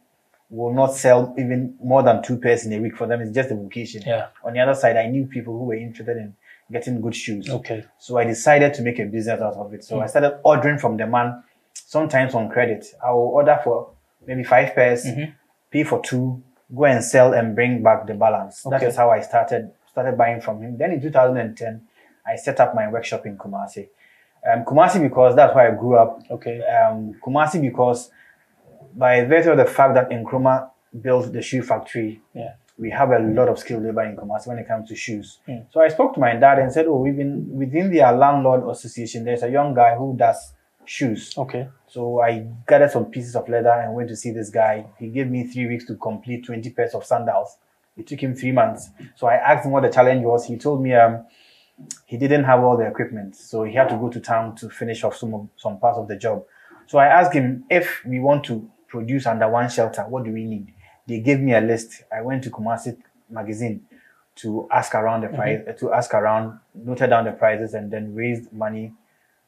will 0.49 0.73
not 0.73 0.93
sell 0.93 1.33
even 1.37 1.75
more 1.83 2.03
than 2.03 2.21
two 2.21 2.37
pairs 2.37 2.65
in 2.65 2.73
a 2.73 2.79
week. 2.79 2.95
For 2.95 3.07
them, 3.07 3.21
it's 3.21 3.31
just 3.31 3.51
a 3.51 3.55
vocation. 3.55 4.03
Yeah. 4.05 4.27
On 4.43 4.53
the 4.53 4.59
other 4.59 4.75
side, 4.75 4.97
I 4.97 5.07
knew 5.07 5.25
people 5.25 5.57
who 5.57 5.65
were 5.65 5.75
interested 5.75 6.17
in 6.17 6.35
getting 6.71 7.01
good 7.01 7.15
shoes. 7.15 7.49
Okay. 7.49 7.85
So 7.99 8.17
I 8.17 8.23
decided 8.23 8.73
to 8.75 8.81
make 8.81 8.99
a 8.99 9.05
business 9.05 9.41
out 9.41 9.55
of 9.55 9.73
it. 9.73 9.83
So 9.83 9.99
I 9.99 10.03
hmm. 10.03 10.09
started 10.09 10.39
ordering 10.43 10.77
from 10.77 10.97
the 10.97 11.07
man, 11.07 11.43
sometimes 11.73 12.35
on 12.35 12.49
credit. 12.49 12.85
I 13.03 13.11
will 13.11 13.29
order 13.29 13.59
for 13.63 13.91
maybe 14.25 14.43
five 14.43 14.75
pairs, 14.75 15.05
mm-hmm. 15.05 15.31
pay 15.71 15.83
for 15.83 16.01
two, 16.01 16.41
go 16.75 16.85
and 16.85 17.03
sell 17.03 17.33
and 17.33 17.55
bring 17.55 17.83
back 17.83 18.07
the 18.07 18.13
balance. 18.13 18.63
That 18.63 18.75
Okay. 18.75 18.87
is 18.87 18.95
how 18.95 19.09
I 19.11 19.21
started 19.21 19.71
started 19.93 20.17
buying 20.17 20.41
from 20.41 20.61
him. 20.61 20.77
Then 20.77 20.91
in 20.91 21.01
2010, 21.01 21.81
I 22.25 22.35
set 22.35 22.59
up 22.59 22.73
my 22.73 22.89
workshop 22.89 23.25
in 23.27 23.37
Kumasi. 23.37 23.89
Um, 24.51 24.65
Kumasi 24.65 25.01
because 25.01 25.35
that's 25.35 25.55
where 25.55 25.71
I 25.71 25.75
grew 25.75 25.95
up. 25.95 26.21
Okay. 26.29 26.61
Um, 26.61 27.15
Kumasi 27.25 27.61
because 27.61 28.11
by 28.95 29.23
virtue 29.25 29.51
of 29.51 29.57
the 29.57 29.65
fact 29.65 29.95
that 29.95 30.09
Nkrumah 30.09 30.69
built 31.01 31.31
the 31.31 31.41
shoe 31.41 31.61
factory, 31.61 32.21
Yeah. 32.33 32.53
we 32.77 32.89
have 32.89 33.11
a 33.11 33.19
lot 33.19 33.47
of 33.49 33.57
skilled 33.57 33.83
labor 33.83 34.03
in 34.03 34.15
Kumasi 34.15 34.47
when 34.47 34.59
it 34.59 34.67
comes 34.67 34.89
to 34.89 34.95
shoes. 34.95 35.39
So 35.71 35.81
I 35.81 35.87
spoke 35.87 36.13
to 36.15 36.19
my 36.19 36.35
dad 36.35 36.59
and 36.59 36.71
said, 36.71 36.85
"Oh, 36.87 36.97
we've 37.01 37.15
been 37.15 37.47
within 37.57 37.91
their 37.91 38.11
landlord 38.11 38.69
association. 38.69 39.23
There's 39.25 39.43
a 39.43 39.49
young 39.49 39.73
guy 39.73 39.95
who 39.95 40.15
does 40.17 40.53
shoes. 40.85 41.33
Okay. 41.37 41.69
So 41.87 42.19
I 42.21 42.45
gathered 42.67 42.91
some 42.91 43.05
pieces 43.05 43.35
of 43.37 43.47
leather 43.47 43.69
and 43.71 43.93
went 43.93 44.09
to 44.09 44.15
see 44.17 44.31
this 44.31 44.49
guy. 44.49 44.85
He 44.99 45.07
gave 45.07 45.29
me 45.29 45.45
three 45.47 45.67
weeks 45.67 45.85
to 45.85 45.95
complete 45.95 46.45
20 46.45 46.69
pairs 46.71 46.93
of 46.93 47.05
sandals. 47.05 47.57
It 47.95 48.05
took 48.07 48.19
him 48.21 48.35
three 48.35 48.51
months. 48.51 48.89
So 49.15 49.27
I 49.27 49.35
asked 49.35 49.65
him 49.65 49.71
what 49.71 49.83
the 49.83 49.89
challenge 49.89 50.25
was. 50.25 50.45
He 50.45 50.57
told 50.57 50.81
me 50.83 50.93
um, 50.93 51.25
he 52.05 52.17
didn't 52.17 52.43
have 52.43 52.61
all 52.61 52.77
the 52.77 52.87
equipment, 52.87 53.35
so 53.35 53.63
he 53.63 53.73
had 53.73 53.89
to 53.89 53.97
go 53.97 54.09
to 54.09 54.19
town 54.19 54.55
to 54.57 54.69
finish 54.69 55.03
off 55.03 55.15
some 55.15 55.33
of, 55.33 55.47
some 55.57 55.79
parts 55.79 55.97
of 55.97 56.07
the 56.07 56.15
job. 56.15 56.43
So 56.87 56.97
I 56.97 57.07
asked 57.07 57.33
him 57.33 57.65
if 57.69 58.03
we 58.05 58.19
want 58.19 58.43
to 58.45 58.69
produce 58.87 59.25
under 59.25 59.49
one 59.49 59.69
shelter, 59.69 60.03
what 60.03 60.23
do 60.23 60.31
we 60.31 60.45
need? 60.45 60.73
They 61.07 61.19
gave 61.19 61.39
me 61.39 61.53
a 61.53 61.61
list. 61.61 62.03
I 62.15 62.21
went 62.21 62.43
to 62.43 62.51
Kumasi 62.51 62.97
magazine 63.29 63.81
to 64.35 64.67
ask 64.71 64.95
around 64.95 65.21
the 65.21 65.29
price, 65.29 65.59
to 65.79 65.93
ask 65.93 66.13
around, 66.13 66.59
noted 66.73 67.09
down 67.09 67.25
the 67.25 67.31
prices, 67.31 67.73
and 67.73 67.91
then 67.91 68.13
raised 68.15 68.51
money. 68.51 68.93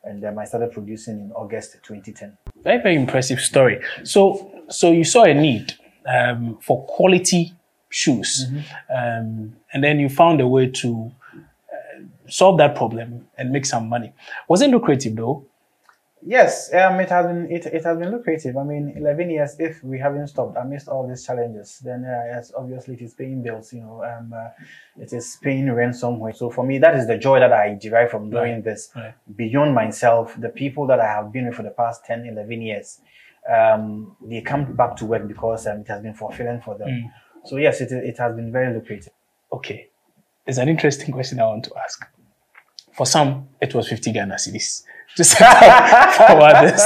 And 0.04 0.22
then 0.22 0.38
I 0.38 0.46
started 0.46 0.72
producing 0.72 1.20
in 1.20 1.32
August 1.32 1.74
2010. 1.84 2.38
Very, 2.64 2.82
very 2.82 2.96
impressive 2.96 3.40
story. 3.40 3.80
So, 4.04 4.64
so 4.70 4.92
you 4.92 5.04
saw 5.04 5.24
a 5.24 5.34
need 5.34 5.74
um, 6.08 6.58
for 6.62 6.86
quality 6.86 7.54
shoes, 7.90 8.46
um, 8.96 9.56
and 9.74 9.84
then 9.84 10.00
you 10.00 10.10
found 10.10 10.42
a 10.42 10.48
way 10.48 10.68
to 10.68 11.12
solve 12.28 12.58
that 12.58 12.76
problem 12.76 13.28
and 13.38 13.52
make 13.52 13.66
some 13.66 13.88
money. 13.90 14.14
Was 14.48 14.62
it 14.62 14.70
lucrative 14.70 15.16
though? 15.16 15.46
Yes, 16.28 16.74
um, 16.74 17.00
it 17.00 17.10
has 17.10 17.28
been 17.28 17.52
it, 17.52 17.68
it 17.68 17.84
has 17.84 18.00
been 18.00 18.12
lucrative. 18.12 18.58
I 18.58 18.64
mean, 18.64 18.94
eleven 18.98 19.30
years. 19.30 19.56
If 19.60 19.84
we 19.84 20.00
haven't 20.00 20.28
stopped 20.28 20.58
amidst 20.58 20.88
all 20.88 21.08
these 21.08 21.24
challenges, 21.24 21.80
then 21.84 22.04
uh, 22.04 22.24
yes, 22.26 22.52
obviously 22.58 22.96
it 22.96 23.02
is 23.02 23.14
paying 23.14 23.44
bills. 23.44 23.72
You 23.72 23.82
know, 23.82 24.04
um, 24.04 24.34
uh, 24.34 24.50
it 25.00 25.14
is 25.14 25.38
paying 25.44 25.72
rent 25.72 25.96
somewhere. 25.96 26.34
So 26.34 26.50
for 26.50 26.66
me, 26.66 26.80
that 26.80 26.96
is 26.96 27.06
the 27.06 27.18
joy 27.18 27.40
that 27.40 27.54
I 27.54 27.78
derive 27.80 28.10
from 28.10 28.32
doing 28.32 28.64
this. 28.64 28.90
right. 28.96 29.14
Beyond 29.36 29.76
myself, 29.76 30.36
the 30.40 30.50
people 30.50 30.88
that 30.88 31.00
I 31.00 31.06
have 31.06 31.32
been 31.32 31.46
with 31.46 31.56
for 31.56 31.64
the 31.64 31.70
past 31.70 32.06
10, 32.06 32.26
11 32.26 32.62
years, 32.62 33.02
um, 33.48 34.18
they 34.26 34.42
come 34.42 34.76
back 34.76 34.96
to 34.96 35.06
work 35.06 35.28
because 35.28 35.68
um, 35.68 35.82
it 35.82 35.88
has 35.90 36.02
been 36.02 36.16
fulfilling 36.16 36.60
for 36.62 36.76
them. 36.76 37.12
So 37.46 37.58
yes, 37.58 37.82
it 37.82 37.92
it 37.92 38.18
has 38.18 38.36
been 38.36 38.52
very 38.52 38.74
lucrative. 38.74 39.14
Okay, 39.54 39.90
there's 40.46 40.58
an 40.58 40.70
interesting 40.70 41.14
question 41.14 41.40
I 41.40 41.46
want 41.46 41.66
to 41.66 41.72
ask. 41.78 42.04
For 42.96 43.06
some, 43.06 43.50
it 43.62 43.76
was 43.76 43.90
50 43.90 44.12
Ghana 44.14 44.36
cedis. 44.36 44.84
Just 45.16 45.38
for 45.38 45.46
others, 45.46 46.82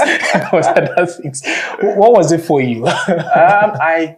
was 0.54 0.68
other 0.68 1.06
things. 1.06 1.42
What 1.82 2.13
was 2.13 2.32
it 2.32 2.42
for 2.42 2.62
you? 2.62 2.86
um, 2.88 2.94
I 3.82 4.18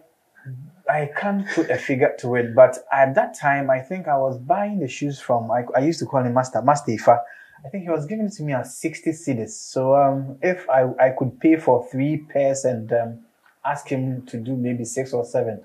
I 0.88 1.10
can't 1.16 1.48
put 1.48 1.70
a 1.70 1.78
figure 1.78 2.14
to 2.18 2.34
it, 2.34 2.54
but 2.54 2.78
at 2.92 3.14
that 3.14 3.38
time, 3.38 3.70
I 3.70 3.80
think 3.80 4.08
I 4.08 4.18
was 4.18 4.38
buying 4.38 4.80
the 4.80 4.88
shoes 4.88 5.18
from. 5.18 5.50
I, 5.50 5.64
I 5.74 5.80
used 5.80 5.98
to 6.00 6.06
call 6.06 6.22
him 6.22 6.34
Master 6.34 6.60
Master 6.60 6.92
Effah. 6.92 7.18
I 7.64 7.68
think 7.68 7.84
he 7.84 7.90
was 7.90 8.04
giving 8.04 8.26
it 8.26 8.32
to 8.34 8.42
me 8.42 8.52
at 8.52 8.66
sixty 8.66 9.12
cedis. 9.12 9.50
So 9.50 9.94
um, 9.94 10.36
if 10.42 10.68
I 10.68 10.88
I 11.00 11.10
could 11.10 11.40
pay 11.40 11.56
for 11.56 11.86
three 11.90 12.18
pairs 12.18 12.64
and 12.64 12.92
um, 12.92 13.20
ask 13.64 13.88
him 13.88 14.26
to 14.26 14.36
do 14.38 14.56
maybe 14.56 14.84
six 14.84 15.12
or 15.12 15.24
seven. 15.24 15.60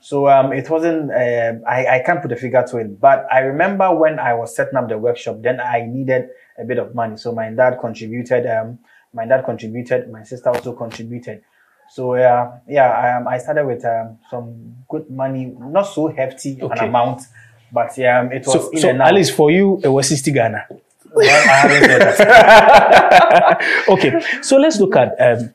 So 0.00 0.28
um, 0.28 0.52
it 0.52 0.68
wasn't. 0.70 1.10
Uh, 1.10 1.54
I 1.68 1.96
I 1.96 2.02
can't 2.04 2.22
put 2.22 2.32
a 2.32 2.36
figure 2.36 2.64
to 2.68 2.78
it, 2.78 3.00
but 3.00 3.26
I 3.30 3.40
remember 3.40 3.94
when 3.94 4.18
I 4.18 4.34
was 4.34 4.54
setting 4.56 4.76
up 4.76 4.88
the 4.88 4.98
workshop, 4.98 5.42
then 5.42 5.60
I 5.60 5.82
needed 5.86 6.28
a 6.58 6.64
bit 6.64 6.78
of 6.78 6.94
money. 6.94 7.16
So 7.16 7.32
my 7.32 7.50
dad 7.50 7.78
contributed. 7.80 8.46
Um, 8.46 8.78
my 9.12 9.26
dad 9.26 9.44
contributed. 9.44 10.10
My 10.10 10.22
sister 10.22 10.48
also 10.48 10.72
contributed. 10.72 11.42
So 11.90 12.16
yeah, 12.16 12.58
yeah, 12.66 13.18
um, 13.18 13.28
I 13.28 13.36
started 13.36 13.66
with 13.66 13.84
um, 13.84 14.18
some 14.30 14.76
good 14.88 15.10
money, 15.10 15.54
not 15.58 15.82
so 15.82 16.08
hefty 16.08 16.58
an 16.60 16.78
amount, 16.78 17.22
but 17.70 17.96
yeah, 17.98 18.20
um, 18.20 18.32
it 18.32 18.46
was 18.46 18.54
so, 18.54 18.70
in 18.70 18.78
so 18.78 18.88
and 18.88 19.02
out. 19.02 19.08
at 19.08 19.14
least 19.14 19.32
for 19.36 19.50
you, 19.50 19.78
it 19.84 19.88
was 19.88 20.08
60 20.08 20.32
Ghana. 20.32 20.66
Well, 21.14 21.28
I 21.28 21.52
haven't 21.52 21.84
said 21.84 22.00
that. 22.00 23.84
okay, 23.88 24.22
so 24.40 24.56
let's 24.56 24.80
look 24.80 24.96
at 24.96 25.20
um, 25.20 25.52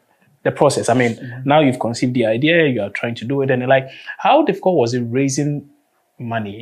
the 0.49 0.51
process. 0.61 0.85
I 0.89 0.95
mean, 1.01 1.13
now 1.45 1.59
you've 1.65 1.79
conceived 1.87 2.13
the 2.19 2.25
idea, 2.37 2.55
you 2.75 2.81
are 2.85 2.89
trying 3.01 3.15
to 3.21 3.25
do 3.25 3.41
it, 3.43 3.49
and 3.51 3.65
like, 3.67 3.87
how 4.25 4.37
difficult 4.49 4.75
was 4.83 4.93
it 4.93 5.03
raising 5.19 5.69
money 6.19 6.61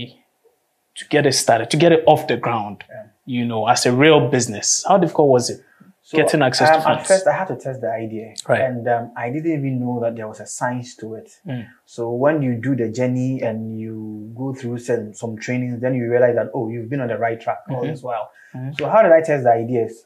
to 0.95 1.03
get 1.13 1.25
it 1.25 1.33
started, 1.33 1.69
to 1.71 1.77
get 1.77 1.91
it 1.91 2.03
off 2.07 2.27
the 2.27 2.37
ground? 2.37 2.83
You 3.25 3.45
know, 3.45 3.67
as 3.67 3.85
a 3.85 3.91
real 3.91 4.29
business, 4.29 4.83
how 4.87 4.97
difficult 4.97 5.29
was 5.29 5.49
it 5.49 5.59
So, 6.03 6.17
getting 6.19 6.41
access 6.43 6.69
to 6.69 6.75
um, 6.77 6.81
funds? 6.83 7.01
At 7.01 7.07
first, 7.07 7.27
I 7.27 7.33
had 7.41 7.47
to 7.53 7.55
test 7.65 7.81
the 7.81 7.91
idea, 8.05 8.27
Right. 8.47 8.61
and 8.61 8.87
um, 8.87 9.11
I 9.17 9.29
didn't 9.33 9.51
even 9.59 9.79
know 9.83 9.99
that 10.03 10.15
there 10.15 10.27
was 10.27 10.39
a 10.39 10.45
science 10.45 10.95
to 10.97 11.15
it. 11.15 11.29
Mm. 11.47 11.65
So 11.85 12.11
when 12.23 12.41
you 12.45 12.53
do 12.67 12.75
the 12.75 12.89
journey 12.99 13.41
and 13.41 13.57
you 13.79 14.31
go 14.37 14.53
through 14.53 14.77
some, 14.79 15.13
some 15.13 15.33
trainings, 15.45 15.81
then 15.81 15.95
you 15.95 16.09
realize 16.09 16.35
that 16.35 16.47
oh, 16.53 16.69
you've 16.69 16.89
been 16.89 17.01
on 17.01 17.07
the 17.13 17.17
right 17.17 17.39
track 17.39 17.59
all 17.69 17.77
Mm-hmm. 17.81 17.91
this 17.91 18.03
while. 18.03 18.29
So 18.77 18.87
how 18.87 19.01
did 19.01 19.11
I 19.11 19.21
test 19.21 19.43
the 19.43 19.51
ideas? 19.51 20.05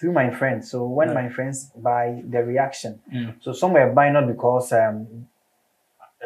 Through 0.00 0.12
my 0.12 0.30
friends. 0.30 0.70
So 0.70 0.86
when 0.86 1.12
my 1.14 1.28
friends 1.28 1.70
buy 1.76 2.22
the 2.26 2.42
reaction, 2.42 3.00
Mm. 3.12 3.34
so 3.42 3.52
some 3.52 3.72
were 3.74 3.92
buying 3.92 4.14
not 4.14 4.26
because 4.26 4.72
um, 4.72 5.28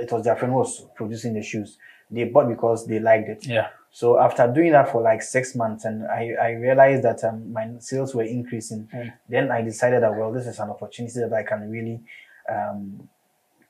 it 0.00 0.10
was 0.12 0.24
their 0.24 0.36
friend 0.36 0.52
who 0.52 0.58
was 0.60 0.86
producing 0.94 1.34
the 1.34 1.42
shoes. 1.42 1.76
They 2.10 2.24
bought 2.24 2.48
because 2.48 2.86
they 2.86 3.00
liked 3.00 3.28
it. 3.28 3.46
yeah. 3.46 3.68
So 3.90 4.18
after 4.18 4.46
doing 4.52 4.72
that 4.72 4.88
for 4.90 5.02
like 5.02 5.22
six 5.22 5.54
months, 5.54 5.84
and 5.84 6.04
I, 6.06 6.34
I 6.40 6.50
realized 6.52 7.02
that 7.04 7.22
um, 7.24 7.52
my 7.52 7.68
sales 7.78 8.12
were 8.14 8.24
increasing, 8.24 8.88
then 9.28 9.50
I 9.52 9.62
decided 9.62 10.02
that 10.02 10.16
well, 10.16 10.32
this 10.32 10.46
is 10.46 10.58
an 10.58 10.70
opportunity 10.70 11.20
that 11.20 11.32
I 11.32 11.42
can 11.44 11.70
really 11.70 12.00
um, 12.48 13.08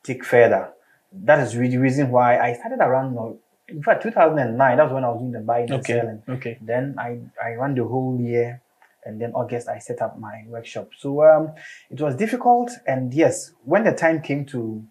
take 0.02 0.24
further. 0.24 0.70
That 1.12 1.40
is 1.40 1.56
really 1.56 1.72
the 1.76 1.80
reason 1.82 2.10
why 2.10 2.38
I 2.38 2.54
started 2.54 2.80
around. 2.80 3.16
uh, 3.18 3.32
In 3.68 3.82
fact, 3.82 4.02
2009. 4.02 4.76
That 4.76 4.82
was 4.84 4.92
when 4.92 5.04
I 5.04 5.08
was 5.08 5.20
doing 5.20 5.32
the 5.32 5.40
buying 5.40 5.70
and 5.70 5.80
Okay. 5.80 5.94
selling. 6.00 6.22
Okay. 6.28 6.58
Then 6.60 6.94
I 6.98 7.20
I 7.42 7.50
ran 7.60 7.74
the 7.74 7.84
whole 7.84 8.18
year, 8.20 8.60
and 9.04 9.20
then 9.20 9.32
August 9.32 9.68
I 9.68 9.78
set 9.78 10.00
up 10.02 10.18
my 10.18 10.44
workshop. 10.46 10.90
So 10.98 11.22
um, 11.24 11.52
it 11.90 12.00
was 12.00 12.14
difficult, 12.16 12.70
and 12.86 13.12
yes, 13.12 13.52
when 13.64 13.84
the 13.84 13.92
time 13.92 14.20
came 14.22 14.44
to 14.46 14.84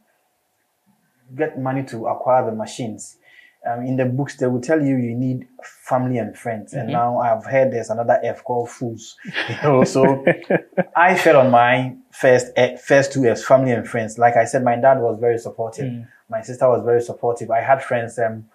get 1.36 1.60
money 1.60 1.84
to 1.84 2.08
acquire 2.08 2.46
the 2.46 2.56
machines, 2.56 3.18
um, 3.66 3.86
in 3.86 3.96
the 3.96 4.06
books 4.06 4.36
they 4.38 4.48
will 4.48 4.62
tell 4.62 4.82
you 4.82 4.98
you 4.98 5.16
need 5.16 5.48
family 5.64 6.18
and 6.18 6.38
friends, 6.38 6.74
and 6.74 6.90
now 6.90 7.20
I've 7.20 7.46
heard 7.46 7.72
there's 7.72 7.90
another 7.90 8.20
F 8.24 8.44
called 8.44 8.70
fools. 8.70 9.16
You 9.50 9.56
know, 9.64 9.84
so 9.84 10.26
I 10.96 11.16
fell 11.18 11.38
on 11.38 11.50
my 11.50 11.96
first 12.12 12.48
eh, 12.58 12.76
first 12.76 13.14
two 13.14 13.26
F's, 13.26 13.44
family 13.46 13.72
and 13.72 13.88
friends. 13.88 14.18
Like 14.18 14.36
I 14.36 14.46
said, 14.46 14.64
my 14.64 14.76
dad 14.76 15.00
was 15.00 15.18
very 15.20 15.38
supportive. 15.38 15.92
My 16.30 16.42
sister 16.42 16.68
was 16.68 16.84
very 16.84 17.02
supportive. 17.02 17.52
I 17.52 17.62
had 17.62 17.82
friends 17.84 18.20
um, 18.20 18.46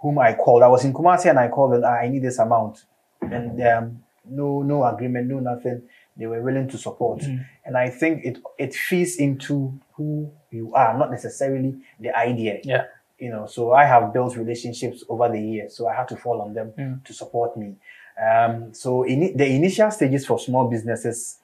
whom 0.00 0.18
I 0.18 0.34
called. 0.34 0.62
I 0.62 0.68
was 0.68 0.84
in 0.84 0.92
Kumasi 0.92 1.30
and 1.30 1.38
I 1.38 1.48
called 1.48 1.72
them. 1.72 1.82
"Ah, 1.84 1.98
I 2.02 2.08
need 2.08 2.22
this 2.22 2.38
amount, 2.38 2.84
and 3.20 3.62
um, 3.62 4.02
no 4.28 4.62
no 4.62 4.84
agreement, 4.84 5.28
no 5.28 5.40
nothing. 5.40 5.82
They 6.16 6.26
were 6.26 6.42
willing 6.42 6.68
to 6.68 6.78
support, 6.78 7.22
and 7.64 7.76
I 7.76 7.90
think 7.90 8.24
it 8.24 8.38
it 8.58 8.74
feeds 8.74 9.16
into 9.16 9.78
who 9.96 10.30
you 10.50 10.74
are, 10.74 10.96
not 10.96 11.10
necessarily 11.10 11.74
the 12.00 12.16
idea. 12.16 12.60
Yeah. 12.64 12.84
you 13.18 13.30
know 13.30 13.46
so 13.46 13.72
i 13.72 13.84
have 13.84 14.12
built 14.12 14.36
relationships 14.36 15.02
over 15.08 15.26
the 15.30 15.40
years 15.40 15.74
so 15.76 15.88
i 15.88 15.94
had 15.94 16.06
to 16.06 16.16
fall 16.16 16.42
on 16.42 16.52
them 16.52 16.72
to 17.04 17.12
support 17.14 17.56
me. 17.56 17.74
Um, 18.22 18.72
so 18.72 19.02
in 19.04 19.36
the 19.36 19.46
initial 19.46 19.90
stages 19.90 20.24
for 20.26 20.38
small 20.38 20.68
businesses 20.68 21.38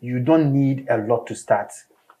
you 0.00 0.18
don't 0.18 0.52
need 0.52 0.86
a 0.88 0.96
lot 0.98 1.26
to 1.26 1.34
start. 1.34 1.70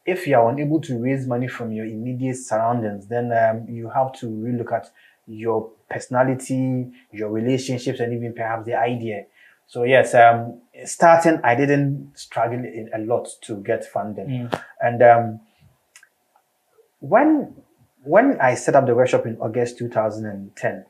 If 0.04 0.26
you 0.26 0.36
are 0.36 0.48
unable 0.50 0.80
to 0.82 0.98
raise 0.98 1.26
money 1.26 1.48
from 1.48 1.72
your 1.72 1.86
immediate 1.86 2.36
surroundings 2.36 3.06
then 3.06 3.26
um, 3.32 3.66
you 3.68 3.90
have 3.90 4.12
to 4.20 4.26
relook 4.26 4.72
at 4.72 4.90
your 5.26 5.70
personality 5.88 6.90
your 7.12 7.30
relationships 7.30 8.00
and 8.00 8.12
even 8.12 8.32
perhaps 8.34 8.66
the 8.66 8.74
idea 8.74 9.26
so 9.72 9.78
yes 9.94 10.14
um, 10.14 10.38
starting 10.84 11.36
i 11.50 11.54
didn't 11.54 12.12
struggle 12.14 12.62
a 12.98 13.00
lot 13.10 13.26
to 13.46 13.52
get 13.70 13.82
funding 13.84 14.48
and 14.86 14.98
um, 15.02 15.40
when 17.00 17.54
when 18.02 18.40
I 18.40 18.54
set 18.54 18.74
up 18.74 18.86
the 18.86 18.94
workshop 18.94 19.26
in 19.26 19.36
August 19.40 19.78
2010, 19.78 20.84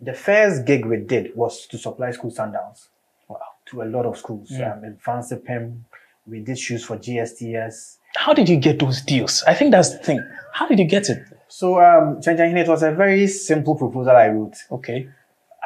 the 0.00 0.14
first 0.14 0.64
gig 0.64 0.86
we 0.86 0.96
did 0.98 1.34
was 1.36 1.66
to 1.66 1.78
supply 1.78 2.10
school 2.12 2.30
sandals 2.30 2.88
Wow. 3.28 3.40
to 3.66 3.82
a 3.82 3.84
lot 3.84 4.06
of 4.06 4.16
schools 4.16 4.50
um, 4.52 4.84
in 4.84 4.96
Fancy 4.96 5.36
Pim, 5.36 5.84
We 6.26 6.40
did 6.40 6.58
shoes 6.58 6.84
for 6.84 6.96
GSTS. 6.96 7.98
How 8.16 8.32
did 8.32 8.48
you 8.48 8.56
get 8.56 8.78
those 8.78 9.02
deals? 9.02 9.42
I 9.46 9.54
think 9.54 9.72
that's 9.72 9.90
the 9.90 9.98
thing. 9.98 10.20
How 10.52 10.66
did 10.66 10.78
you 10.78 10.86
get 10.86 11.10
it? 11.10 11.22
So, 11.48 11.80
um, 11.80 12.20
it 12.26 12.68
was 12.68 12.82
a 12.82 12.92
very 12.92 13.26
simple 13.26 13.74
proposal 13.76 14.16
I 14.16 14.28
wrote. 14.28 14.56
Okay. 14.70 15.08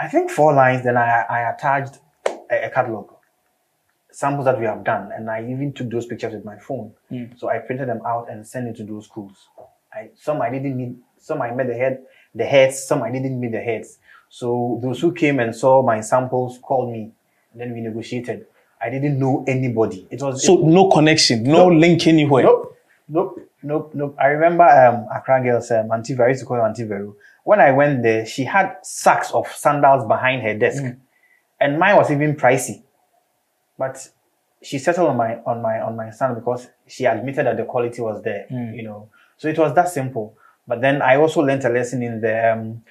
I 0.01 0.09
think 0.09 0.31
four 0.31 0.53
lines. 0.53 0.85
Then 0.85 0.97
I, 0.97 1.25
I 1.29 1.51
attached 1.53 1.99
a, 2.51 2.67
a 2.67 2.71
catalog, 2.71 3.11
samples 4.11 4.45
that 4.47 4.59
we 4.59 4.65
have 4.67 4.85
done, 4.85 5.11
and 5.13 5.31
I 5.31 5.43
even 5.43 5.73
took 5.73 5.91
those 5.91 6.07
pictures 6.07 6.35
with 6.35 6.45
my 6.45 6.59
phone. 6.59 6.93
Mm. 7.11 7.39
So 7.39 7.49
I 7.49 7.59
printed 7.59 7.89
them 7.89 8.01
out 8.07 8.29
and 8.31 8.47
sent 8.47 8.69
it 8.69 8.77
to 8.77 8.85
those 8.85 9.05
schools. 9.07 9.49
I, 9.93 10.11
some 10.17 10.41
I 10.43 10.51
didn't 10.51 10.77
meet, 10.77 10.97
some 11.19 11.41
I 11.43 11.51
met 11.53 11.67
the 11.67 11.75
head, 11.75 12.03
the 12.35 12.45
heads, 12.45 12.83
some 12.85 13.03
I 13.03 13.11
didn't 13.11 13.39
meet 13.41 13.53
the 13.53 13.61
heads. 13.61 13.99
So 14.29 14.79
those 14.83 15.01
who 15.01 15.13
came 15.13 15.41
and 15.41 15.55
saw 15.55 15.83
my 15.83 16.01
samples 16.01 16.59
called 16.63 16.93
me. 16.93 17.11
and 17.53 17.61
Then 17.61 17.73
we 17.73 17.81
negotiated. 17.81 18.47
I 18.81 18.91
didn't 18.91 19.19
know 19.19 19.45
anybody. 19.49 20.07
It 20.11 20.23
was 20.23 20.45
So 20.45 20.57
no 20.57 20.89
connection, 20.91 21.43
no 21.45 21.69
Nope. 21.71 21.81
link 21.81 22.07
anywhere. 22.07 22.45
Nope, 22.45 22.77
nope, 23.09 23.41
nope, 23.63 23.91
nope. 23.95 24.17
I 24.21 24.27
remember 24.29 24.65
um, 24.65 25.09
Accra 25.13 25.43
girls, 25.43 25.71
um, 25.71 25.91
Auntie 25.91 26.15
Vero, 26.15 26.27
I 26.27 26.31
used 26.31 26.41
to 26.41 26.47
call 26.47 26.59
her 26.59 26.63
Auntie 26.63 26.85
Vero. 26.85 27.17
When 27.45 27.61
I 27.61 27.73
went 27.73 28.03
there, 28.03 28.27
she 28.27 28.45
had 28.45 28.77
sacks 28.83 29.33
of 29.33 29.49
sandals 29.49 30.07
behind 30.07 30.43
her 30.43 30.55
desk, 30.55 30.85
and 31.61 31.79
mine 31.79 31.97
was 31.97 32.11
even 32.11 32.37
pricey. 32.37 32.83
But 33.79 34.09
she 34.63 34.79
settled 34.79 35.11
on 35.11 35.17
my 35.17 35.37
on 35.47 35.63
my 35.63 35.81
on 35.81 35.97
my 35.97 36.11
son 36.11 36.35
because 36.35 36.69
she 36.87 37.05
admitted 37.05 37.47
that 37.47 37.57
the 37.57 37.65
quality 37.65 38.03
was 38.03 38.23
there. 38.23 38.47
You 38.51 38.83
know, 38.83 39.09
so 39.37 39.49
it 39.49 39.59
was 39.59 39.75
that 39.75 39.89
simple. 39.89 40.37
But 40.67 40.81
then 40.81 41.01
I 41.01 41.17
also 41.17 41.41
learned 41.41 41.65
a 41.65 41.71
lesson 41.71 42.03
in 42.03 42.21
the. 42.21 42.53
Um, 42.53 42.83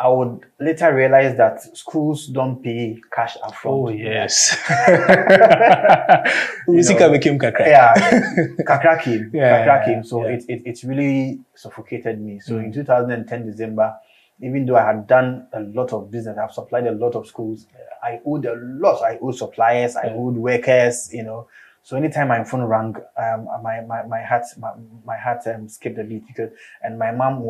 I 0.00 0.06
would 0.06 0.46
later 0.60 0.94
realize 0.94 1.36
that 1.38 1.60
schools 1.76 2.28
don't 2.28 2.62
pay 2.62 3.00
cash 3.12 3.36
upfront. 3.42 3.64
Oh 3.64 3.88
yes. 3.88 4.56
Usika 6.68 7.10
became 7.10 7.36
kakra. 7.36 7.66
yeah, 7.66 7.92
Kakra 8.60 9.02
came. 9.02 9.28
Yeah, 9.34 9.66
Kakra 9.66 9.84
came. 9.84 10.04
So 10.04 10.24
yeah. 10.24 10.34
it, 10.34 10.44
it, 10.48 10.62
it 10.64 10.82
really 10.84 11.40
suffocated 11.56 12.20
me. 12.20 12.38
So 12.38 12.58
in 12.58 12.72
2010 12.72 13.46
December, 13.50 13.96
even 14.40 14.66
though 14.66 14.76
I 14.76 14.86
had 14.86 15.06
done 15.06 15.46
a 15.52 15.60
lot 15.60 15.92
of 15.92 16.10
business, 16.10 16.38
I've 16.38 16.52
supplied 16.52 16.86
a 16.86 16.92
lot 16.92 17.14
of 17.14 17.26
schools. 17.26 17.66
I 18.02 18.20
owed 18.24 18.46
a 18.46 18.54
lot. 18.56 19.02
I 19.02 19.18
owed 19.20 19.36
suppliers. 19.36 19.96
I 19.96 20.08
owed 20.10 20.36
workers. 20.36 21.12
You 21.12 21.24
know. 21.24 21.48
So 21.82 21.96
anytime 21.96 22.28
my 22.28 22.44
phone 22.44 22.64
rang, 22.64 22.96
um, 23.16 23.48
my 23.62 23.80
my 23.80 24.02
my 24.06 24.22
heart 24.22 24.44
my, 24.58 24.72
my 25.04 25.16
heart 25.16 25.46
um, 25.46 25.68
skipped 25.68 25.98
a 25.98 26.04
beat 26.04 26.26
because 26.26 26.50
and 26.82 26.98
my 26.98 27.10
mom 27.12 27.42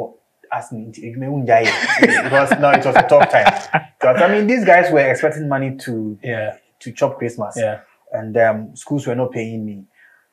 asked 0.52 0.72
me 0.72 0.90
"You 0.96 1.18
may 1.18 1.28
won't 1.28 1.46
because 1.46 2.50
no, 2.58 2.70
it 2.70 2.84
was 2.86 2.96
a 2.96 3.02
tough 3.08 3.30
time. 3.30 3.52
Because 3.98 4.22
I 4.22 4.28
mean, 4.28 4.46
these 4.46 4.64
guys 4.64 4.92
were 4.92 5.00
expecting 5.10 5.48
money 5.48 5.76
to 5.78 6.18
Yeah. 6.22 6.56
to 6.80 6.92
chop 6.92 7.18
Christmas 7.18 7.56
Yeah. 7.56 7.80
and 8.12 8.36
um, 8.36 8.76
schools 8.76 9.06
were 9.06 9.14
not 9.16 9.32
paying 9.32 9.64
me. 9.66 9.84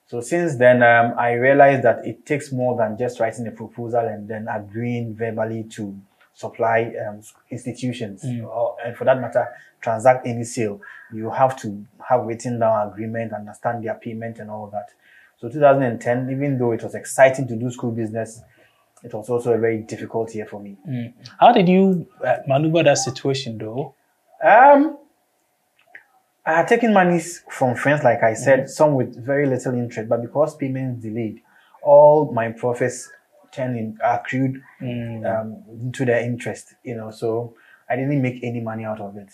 So 0.07 0.21
since 0.21 0.55
then, 0.57 0.83
um, 0.83 1.15
I 1.17 1.33
realized 1.33 1.81
that 1.83 2.05
it 2.05 2.25
takes 2.27 2.51
more 2.51 2.77
than 2.77 2.95
just 2.97 3.19
writing 3.19 3.47
a 3.47 3.51
proposal 3.51 4.01
and 4.01 4.27
then 4.27 4.47
agreeing 4.47 5.15
verbally 5.15 5.63
to 5.71 5.97
supply 6.35 6.93
um, 7.07 7.21
institutions, 7.49 8.23
or, 8.43 8.75
and 8.85 8.95
for 8.95 9.05
that 9.05 9.19
matter, 9.19 9.47
transact 9.81 10.27
any 10.27 10.43
sale. 10.43 10.81
You 11.13 11.29
have 11.31 11.57
to 11.61 11.85
have 12.07 12.25
written 12.25 12.59
down 12.59 12.89
agreement, 12.89 13.33
understand 13.33 13.83
their 13.83 13.95
payment, 13.95 14.39
and 14.39 14.51
all 14.51 14.67
that. 14.67 14.89
So 15.37 15.49
2010, 15.49 16.29
even 16.29 16.57
though 16.59 16.73
it 16.73 16.83
was 16.83 16.93
exciting 16.93 17.47
to 17.47 17.55
do 17.55 17.71
school 17.71 17.91
business, 17.91 18.41
it 19.03 19.13
was 19.13 19.29
also 19.29 19.53
a 19.53 19.57
very 19.57 19.79
difficult 19.79 20.33
year 20.35 20.45
for 20.45 20.59
me. 20.59 20.77
How 21.39 21.51
did 21.51 21.69
you 21.69 22.07
uh, 22.23 22.37
maneuver 22.47 22.83
that 22.83 22.97
situation 22.97 23.57
though? 23.57 23.95
Um, 24.43 24.97
I 26.45 26.53
had 26.57 26.67
taken 26.67 26.93
monies 26.93 27.43
from 27.49 27.75
friends, 27.75 28.03
like 28.03 28.23
I 28.23 28.33
said, 28.33 28.69
some 28.69 28.93
with 28.93 29.15
very 29.25 29.47
little 29.47 29.73
interest, 29.73 30.09
but 30.09 30.21
because 30.21 30.55
payments 30.55 31.01
delayed, 31.01 31.41
all 31.81 32.31
my 32.31 32.51
profits 32.51 33.09
turned 33.55 33.77
in 33.77 33.97
accrued 34.03 34.61
um, 35.25 35.63
into 35.81 36.05
their 36.05 36.21
interest. 36.23 36.75
You 36.83 36.95
know, 36.95 37.11
so 37.11 37.55
I 37.89 37.95
didn't 37.95 38.21
make 38.21 38.43
any 38.43 38.61
money 38.61 38.85
out 38.85 39.01
of 39.01 39.17
it, 39.17 39.31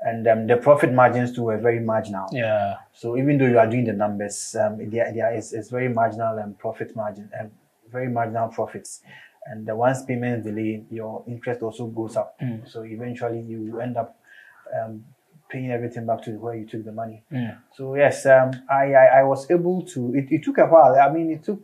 and 0.00 0.26
um, 0.28 0.46
the 0.46 0.56
profit 0.56 0.92
margins 0.92 1.34
too 1.34 1.44
were 1.44 1.58
very 1.58 1.80
marginal. 1.80 2.28
Yeah. 2.32 2.76
So 2.92 3.16
even 3.16 3.38
though 3.38 3.46
you 3.46 3.58
are 3.58 3.66
doing 3.66 3.84
the 3.84 3.92
numbers, 3.92 4.56
um, 4.60 4.78
there, 4.90 5.12
there 5.12 5.34
is 5.34 5.52
it's 5.52 5.70
very 5.70 5.88
marginal 5.88 6.38
and 6.38 6.58
profit 6.58 6.94
margin 6.96 7.30
and 7.38 7.50
very 7.90 8.08
marginal 8.08 8.48
profits. 8.48 9.02
And 9.44 9.66
the 9.66 9.74
once 9.74 10.04
payments 10.04 10.46
delay, 10.46 10.84
your 10.90 11.24
interest 11.26 11.62
also 11.62 11.86
goes 11.86 12.16
up. 12.16 12.38
So 12.66 12.84
eventually 12.84 13.40
you 13.40 13.80
end 13.80 13.96
up 13.96 14.16
um, 14.72 15.04
paying 15.48 15.72
everything 15.72 16.06
back 16.06 16.22
to 16.22 16.30
where 16.38 16.54
you 16.54 16.64
took 16.64 16.84
the 16.84 16.92
money. 16.92 17.24
So 17.76 17.96
yes, 17.96 18.24
um, 18.26 18.52
I, 18.70 18.94
I 18.94 19.06
I 19.20 19.22
was 19.24 19.50
able 19.50 19.82
to. 19.94 20.14
It, 20.14 20.30
it 20.30 20.44
took 20.44 20.58
a 20.58 20.66
while. 20.66 20.94
I 20.94 21.12
mean, 21.12 21.28
it 21.30 21.42
took 21.42 21.60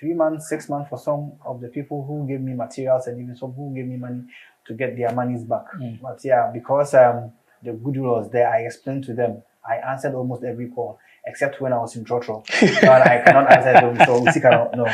three 0.00 0.14
months, 0.14 0.48
six 0.48 0.68
months 0.68 0.88
for 0.88 0.98
some 0.98 1.32
of 1.44 1.60
the 1.60 1.68
people 1.68 2.04
who 2.04 2.26
gave 2.26 2.40
me 2.40 2.54
materials 2.54 3.06
and 3.06 3.20
even 3.22 3.36
some 3.36 3.52
who 3.52 3.72
gave 3.74 3.86
me 3.86 3.96
money 3.96 4.22
to 4.66 4.74
get 4.74 4.96
their 4.96 5.12
monies 5.12 5.44
back. 5.44 5.64
But 6.02 6.20
yeah, 6.24 6.50
because 6.52 6.94
um, 6.94 7.32
the 7.62 7.72
goodwill 7.72 8.14
was 8.16 8.30
there, 8.30 8.48
I 8.50 8.60
explained 8.60 9.04
to 9.04 9.14
them. 9.14 9.42
I 9.68 9.76
answered 9.76 10.14
almost 10.14 10.42
every 10.42 10.68
call 10.68 10.98
except 11.26 11.60
when 11.60 11.72
I 11.72 11.76
was 11.76 11.94
in 11.96 12.04
Trotro. 12.04 12.42
but 12.80 13.06
I 13.06 13.22
cannot 13.22 13.52
answer 13.52 13.74
them, 13.74 14.06
so 14.06 14.20
we 14.20 14.32
cannot 14.40 14.74
no. 14.74 14.86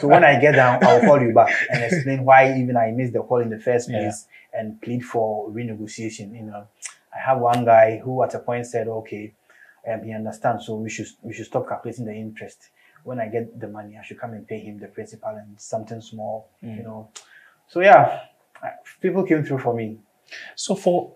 So 0.00 0.06
when 0.06 0.24
I 0.24 0.38
get 0.40 0.52
down, 0.52 0.78
I'll 0.84 1.00
call 1.00 1.20
you 1.20 1.34
back 1.34 1.52
and 1.70 1.82
explain 1.82 2.24
why 2.24 2.56
even 2.56 2.76
I 2.76 2.92
missed 2.92 3.12
the 3.14 3.20
call 3.22 3.38
in 3.38 3.50
the 3.50 3.58
first 3.58 3.90
Yeah. 3.90 3.98
place 3.98 4.26
and 4.54 4.80
plead 4.80 5.04
for 5.04 5.48
renegotiation. 5.50 6.36
You 6.36 6.44
know, 6.44 6.68
I 7.14 7.18
have 7.18 7.40
one 7.40 7.64
guy 7.64 7.98
who 7.98 8.22
at 8.22 8.34
a 8.34 8.38
point 8.38 8.66
said, 8.66 8.86
"Okay, 8.86 9.34
um, 9.90 10.02
he 10.04 10.12
understands, 10.12 10.66
so 10.66 10.76
we 10.76 10.88
should 10.88 11.08
we 11.22 11.32
should 11.32 11.46
stop 11.46 11.68
calculating 11.68 12.04
the 12.04 12.14
interest. 12.14 12.68
When 13.04 13.20
I 13.20 13.28
get 13.28 13.58
the 13.58 13.68
money, 13.68 13.96
I 13.98 14.04
should 14.04 14.20
come 14.20 14.32
and 14.32 14.46
pay 14.46 14.58
him 14.58 14.78
the 14.78 14.88
principal 14.88 15.30
and 15.30 15.60
something 15.60 16.00
small, 16.00 16.48
you 16.60 16.82
know." 16.82 17.10
So 17.68 17.80
yeah, 17.80 18.20
people 19.00 19.24
came 19.24 19.44
through 19.44 19.58
for 19.58 19.74
me. 19.74 19.98
So 20.56 20.74
for 20.74 21.14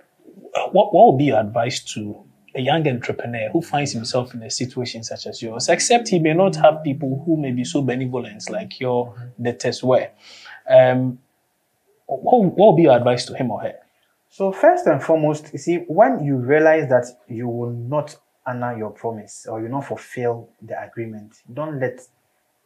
what 0.72 0.92
what 0.94 1.12
would 1.12 1.18
be 1.18 1.24
your 1.24 1.40
advice 1.40 1.82
to 1.94 2.24
a 2.54 2.60
young 2.60 2.88
entrepreneur 2.88 3.50
who 3.50 3.60
finds 3.60 3.92
himself 3.92 4.34
in 4.34 4.42
a 4.42 4.50
situation 4.50 5.04
such 5.04 5.26
as 5.26 5.42
yours, 5.42 5.68
except 5.68 6.08
he 6.08 6.18
may 6.18 6.32
not 6.32 6.56
have 6.56 6.82
people 6.82 7.22
who 7.26 7.36
may 7.36 7.52
be 7.52 7.64
so 7.64 7.82
benevolent 7.82 8.48
like 8.50 8.80
your 8.80 9.14
debtors 9.40 9.84
were. 9.84 10.08
Um, 10.68 11.18
what, 12.06 12.42
what 12.42 12.68
would 12.68 12.76
be 12.76 12.84
your 12.84 12.96
advice 12.96 13.26
to 13.26 13.34
him 13.34 13.50
or 13.50 13.60
her? 13.60 13.74
So 14.30 14.52
first 14.52 14.86
and 14.86 15.02
foremost, 15.02 15.52
you 15.52 15.58
see, 15.58 15.76
when 15.86 16.24
you 16.24 16.36
realize 16.36 16.88
that 16.88 17.06
you 17.28 17.48
will 17.48 17.70
not 17.70 18.16
honor 18.46 18.76
your 18.76 18.90
promise 18.90 19.46
or 19.46 19.60
you 19.60 19.68
not 19.68 19.86
fulfill 19.86 20.48
the 20.62 20.80
agreement, 20.82 21.42
don't 21.52 21.80
let 21.80 22.00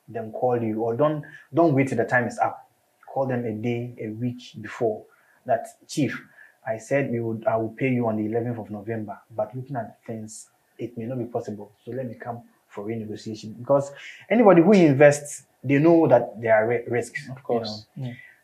them 0.09 0.33
call 0.33 0.61
you 0.61 0.83
or 0.83 0.95
don't 0.95 1.25
don't 1.55 1.75
wait 1.75 1.88
till 1.88 1.99
the 1.99 2.05
time 2.05 2.27
is 2.27 2.38
up. 2.38 2.69
Call 3.07 3.27
them 3.27 3.45
a 3.45 3.53
day, 3.53 3.95
a 4.01 4.09
week 4.09 4.40
before. 4.61 5.05
That 5.47 5.66
chief, 5.88 6.21
I 6.66 6.79
said 6.79 7.11
we 7.11 7.21
would 7.21 7.47
I 7.47 7.57
will 7.57 7.71
pay 7.71 7.88
you 7.88 8.07
on 8.07 8.16
the 8.16 8.25
11th 8.25 8.61
of 8.61 8.71
November, 8.71 9.19
but 9.35 9.55
looking 9.57 9.77
at 9.77 9.99
things, 10.07 10.49
it 10.79 10.97
may 10.97 11.05
not 11.05 11.19
be 11.19 11.25
possible. 11.25 11.73
So 11.85 11.93
let 11.93 12.07
me 12.07 12.14
come 12.14 12.43
for 12.69 12.85
renegotiation 12.85 13.59
because 13.59 13.90
anybody 14.29 14.62
who 14.62 14.73
invests, 14.73 15.45
they 15.64 15.79
know 15.79 16.07
that 16.07 16.40
there 16.40 16.55
are 16.55 16.85
risks. 16.88 17.29
Of 17.29 17.43
course. 17.43 17.87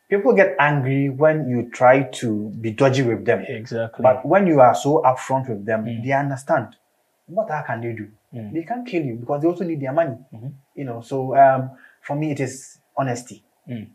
People 0.09 0.35
get 0.35 0.55
angry 0.61 1.09
when 1.09 1.49
you 1.49 1.69
try 1.71 2.05
to 2.05 2.51
be 2.61 2.71
dodgy 2.71 3.03
with 3.03 3.25
them. 3.25 3.45
Exactly. 3.49 4.03
But 4.03 4.25
when 4.25 4.47
you 4.47 4.61
are 4.61 4.75
so 4.75 5.03
upfront 5.05 5.49
with 5.49 5.65
them, 5.65 5.85
they 5.85 6.13
understand. 6.13 6.77
What 7.27 7.51
how 7.51 7.63
can 7.63 7.81
they 7.81 7.93
do? 7.93 8.09
Mm. 8.35 8.53
They 8.53 8.63
can't 8.63 8.87
kill 8.87 9.03
you 9.03 9.17
because 9.17 9.43
they 9.43 9.49
also 9.49 9.65
need 9.65 9.81
their 9.81 9.93
money. 9.93 10.17
Mm-hmm. 10.33 10.49
You 10.75 10.85
know, 10.85 11.01
so 11.01 11.37
um, 11.37 11.71
for 12.03 12.15
me, 12.15 12.31
it 12.31 12.41
is 12.41 12.79
honesty. 12.97 13.45
Mm. 13.69 13.89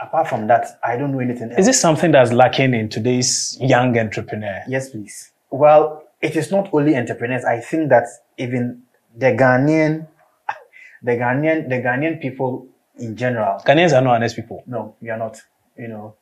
Apart 0.00 0.28
from 0.28 0.46
that, 0.48 0.78
I 0.82 0.96
don't 0.96 1.12
know 1.12 1.20
anything 1.20 1.50
else. 1.50 1.58
Is 1.60 1.66
this 1.66 1.80
something 1.80 2.12
that's 2.12 2.32
lacking 2.32 2.74
in 2.74 2.88
today's 2.88 3.56
young 3.60 3.96
entrepreneur? 3.98 4.62
Yes, 4.68 4.90
please. 4.90 5.32
Well, 5.50 6.04
it 6.20 6.36
is 6.36 6.50
not 6.50 6.70
only 6.72 6.96
entrepreneurs. 6.96 7.44
I 7.44 7.60
think 7.60 7.90
that 7.90 8.04
even 8.38 8.82
the 9.16 9.32
Ghanaian, 9.32 10.06
the 11.02 11.12
Ghanaian, 11.12 11.68
the 11.68 11.76
Ghanaian 11.76 12.20
people 12.20 12.66
in 12.98 13.16
general. 13.16 13.60
Ghanaians 13.66 13.96
are 13.96 14.00
not 14.00 14.16
honest 14.16 14.36
people. 14.36 14.62
No, 14.66 14.96
we 15.00 15.10
are 15.10 15.18
not. 15.18 15.40
You 15.76 15.88
know, 15.88 16.16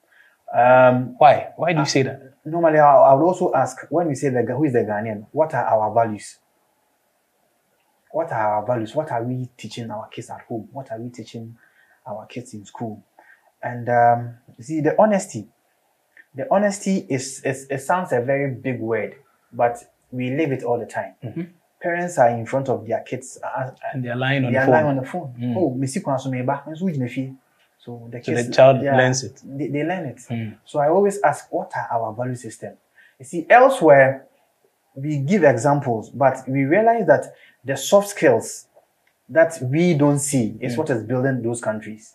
um, 0.53 1.15
Why? 1.19 1.53
Why 1.57 1.73
do 1.73 1.81
you 1.81 1.87
say 1.87 2.03
that? 2.03 2.29
normally 2.45 2.79
I, 2.81 2.93
I 2.97 3.15
would 3.15 3.25
also 3.25 3.53
ask 3.55 3.87
when 3.88 4.09
we 4.09 4.15
say 4.17 4.29
the 4.29 4.43
who 4.43 4.65
is 4.65 4.73
the 4.73 4.81
Ghanaian, 4.81 5.27
what 5.33 5.55
are 5.55 5.65
our 5.65 5.95
values? 5.95 6.38
What 8.11 8.31
are 8.33 8.57
our 8.57 8.67
values? 8.67 8.95
What 8.95 9.11
are 9.12 9.23
we 9.23 9.49
teaching 9.57 9.91
our 9.91 10.09
kids 10.09 10.29
at 10.29 10.43
home? 10.43 10.69
What 10.73 10.91
are 10.91 10.99
we 10.99 11.09
teaching 11.09 11.57
our 12.07 12.27
kids 12.27 12.53
in 12.53 12.65
school? 12.67 13.03
And 13.62 13.88
um, 13.88 14.35
you 14.59 14.65
see, 14.65 14.81
the 14.81 14.95
honesty, 15.01 15.47
the 16.35 16.47
honesty 16.51 17.07
is, 17.09 17.41
is 17.45 17.67
it 17.71 17.79
sounds 17.81 18.12
a 18.12 18.21
very 18.21 18.51
big 18.51 18.81
word, 18.81 19.15
but 19.53 19.79
we 20.11 20.31
live 20.31 20.53
it 20.53 20.62
all 20.65 20.79
the 20.79 20.85
time. 20.87 21.15
Parents 21.81 22.19
are 22.19 22.29
in 22.31 22.45
front 22.45 22.69
of 22.69 22.87
their 22.87 23.01
kids, 23.01 23.38
uh, 23.43 23.71
And 23.93 24.05
they're 24.05 24.15
lying 24.17 24.45
on 24.45 24.53
they 24.53 24.59
the 24.59 24.62
are 24.62 24.67
phone. 24.67 24.75
lying 24.75 24.87
on 24.87 24.97
the 24.97 25.05
phone. 25.05 25.55
Oh, 25.57 25.75
Messi 25.79 26.03
kwan 26.03 26.19
so 26.19 26.29
meba, 26.31 26.62
nso 26.69 26.85
gyina 26.91 27.09
fie. 27.09 27.33
So 27.85 28.09
the 28.12 28.23
So 28.23 28.33
kids, 28.33 28.47
the 28.49 28.55
child 28.55 28.77
learns 28.97 29.25
it. 29.25 29.40
They, 29.45 29.66
they 29.68 29.83
learn 29.85 30.07
it. 30.07 30.21
So 30.64 30.79
I 30.79 30.88
always 30.88 31.21
ask, 31.23 31.53
what 31.53 31.73
are 31.77 31.88
our 32.01 32.12
value 32.14 32.37
system? 32.37 32.75
You 33.18 33.25
see, 33.25 33.47
elsewhere 33.51 34.27
we 34.95 35.18
give 35.18 35.42
examples, 35.45 36.11
but 36.11 36.45
we 36.47 36.64
realize 36.64 37.07
that 37.07 37.35
the 37.64 37.77
soft 37.77 38.09
skills 38.09 38.66
that 39.29 39.59
we 39.62 39.95
don't 39.95 40.18
see 40.18 40.57
is 40.61 40.77
what 40.77 40.90
is 40.90 41.03
building 41.03 41.42
those 41.42 41.61
countries. 41.61 42.14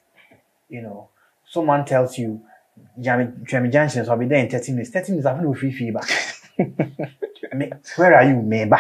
You 0.70 0.82
know, 0.84 1.10
someone 1.50 1.86
tells 1.86 2.18
you, 2.18 2.42
Jeremy 3.00 3.72
so 4.06 4.12
I'll 4.12 4.18
be 4.18 4.26
there 4.28 4.40
in 4.40 4.50
30 4.50 4.72
minutes. 4.72 4.92
30 4.92 5.12
minutes, 5.14 5.26
going 5.26 5.54
to 5.54 5.60
free. 5.60 5.92
Me- 7.54 7.72
Where 7.96 8.16
are 8.16 8.24
you, 8.24 8.36
Meba? 8.36 8.80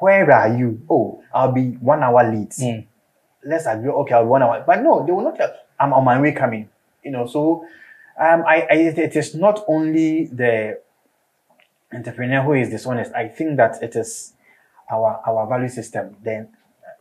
Where 0.00 0.30
are 0.32 0.56
you? 0.56 0.80
Oh, 0.88 1.22
I'll 1.32 1.52
be 1.52 1.72
one 1.72 2.02
hour 2.02 2.24
late. 2.32 2.50
Mm. 2.50 2.86
Let's 3.44 3.66
agree. 3.66 3.90
Okay, 3.90 4.14
I'll 4.14 4.24
be 4.24 4.28
one 4.28 4.42
hour. 4.42 4.64
But 4.66 4.82
no, 4.82 5.04
they 5.04 5.12
will 5.12 5.22
not 5.22 5.36
tell. 5.36 5.54
I'm 5.78 5.92
on 5.92 6.04
my 6.04 6.20
way 6.20 6.32
coming. 6.32 6.68
You 7.02 7.10
know, 7.10 7.26
so 7.26 7.66
um, 8.18 8.44
I, 8.46 8.66
I, 8.70 8.74
it 8.74 9.16
is 9.16 9.34
not 9.34 9.64
only 9.68 10.26
the 10.26 10.80
entrepreneur 11.92 12.42
who 12.42 12.52
is 12.54 12.70
dishonest. 12.70 13.12
I 13.14 13.28
think 13.28 13.56
that 13.58 13.82
it 13.82 13.96
is 13.96 14.32
our 14.90 15.20
our 15.26 15.46
value 15.46 15.68
system. 15.68 16.16
Then 16.22 16.48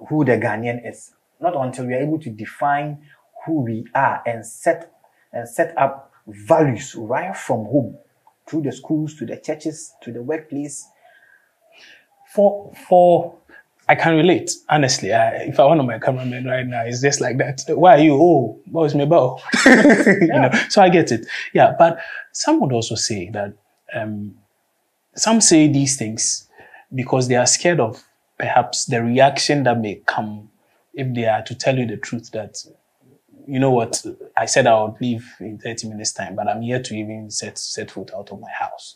who 0.10 0.26
the 0.26 0.38
Ghanaian 0.38 0.88
is. 0.90 1.12
Not 1.40 1.56
until 1.56 1.86
we 1.86 1.94
are 1.94 2.02
able 2.02 2.20
to 2.20 2.30
define 2.30 3.00
who 3.46 3.62
we 3.62 3.86
are 3.94 4.22
and 4.26 4.46
set 4.46 4.94
and 5.32 5.48
set 5.48 5.78
up 5.78 6.12
values 6.28 6.96
right 6.96 7.36
from 7.36 7.66
home, 7.66 7.98
through 8.48 8.62
the 8.62 8.72
schools, 8.72 9.16
to 9.16 9.26
the 9.26 9.38
churches, 9.38 9.94
to 10.04 10.12
the 10.12 10.22
workplace. 10.22 10.88
for 12.34 12.74
for 12.88 13.36
I 13.90 13.96
can 13.96 14.16
relate 14.16 14.52
honestly. 14.70 15.14
I, 15.14 15.30
if 15.44 15.60
I 15.60 15.66
want 15.66 15.86
my 15.86 16.00
cameraman 16.00 16.46
right 16.46 16.66
now, 16.66 16.84
it's 16.84 17.02
just 17.02 17.20
like 17.22 17.38
that. 17.38 17.64
Why 17.68 17.96
are 17.98 18.00
you? 18.00 18.14
Oh, 18.14 18.60
what 18.72 18.86
is 18.86 18.96
me 18.96 19.04
about? 19.04 19.42
you 19.66 20.28
know. 20.28 20.52
So 20.70 20.82
I 20.82 20.90
get 20.90 21.12
it. 21.12 21.26
Yeah, 21.54 21.74
but 21.78 22.00
some 22.32 22.60
would 22.62 22.72
also 22.72 22.96
say 22.96 23.30
that 23.32 23.54
um, 23.94 24.36
some 25.16 25.42
say 25.42 25.68
these 25.68 25.98
things 25.98 26.48
because 26.96 27.28
they 27.28 27.36
are 27.36 27.46
scared 27.46 27.80
of 27.80 28.04
perhaps 28.38 28.86
the 28.86 29.04
reaction 29.04 29.64
that 29.64 29.80
may 29.80 29.96
come 30.06 30.50
if 30.94 31.14
they 31.14 31.26
are 31.26 31.42
to 31.44 31.56
tell 31.56 31.78
you 31.78 31.86
the 31.86 31.98
truth 31.98 32.32
that 32.32 32.64
you 33.48 33.60
know 33.60 33.72
what 33.72 34.06
I 34.38 34.46
said 34.46 34.68
I 34.68 34.82
would 34.82 35.00
leave 35.02 35.30
in 35.40 35.58
30 35.58 35.90
minutes 35.90 36.14
time, 36.14 36.36
but 36.36 36.48
I'm 36.48 36.62
here 36.62 36.82
to 36.82 36.96
even 36.96 37.30
set 37.30 37.58
set 37.58 37.92
foot 37.92 38.12
out 38.16 38.32
of 38.32 38.40
my 38.40 38.50
house. 38.50 38.96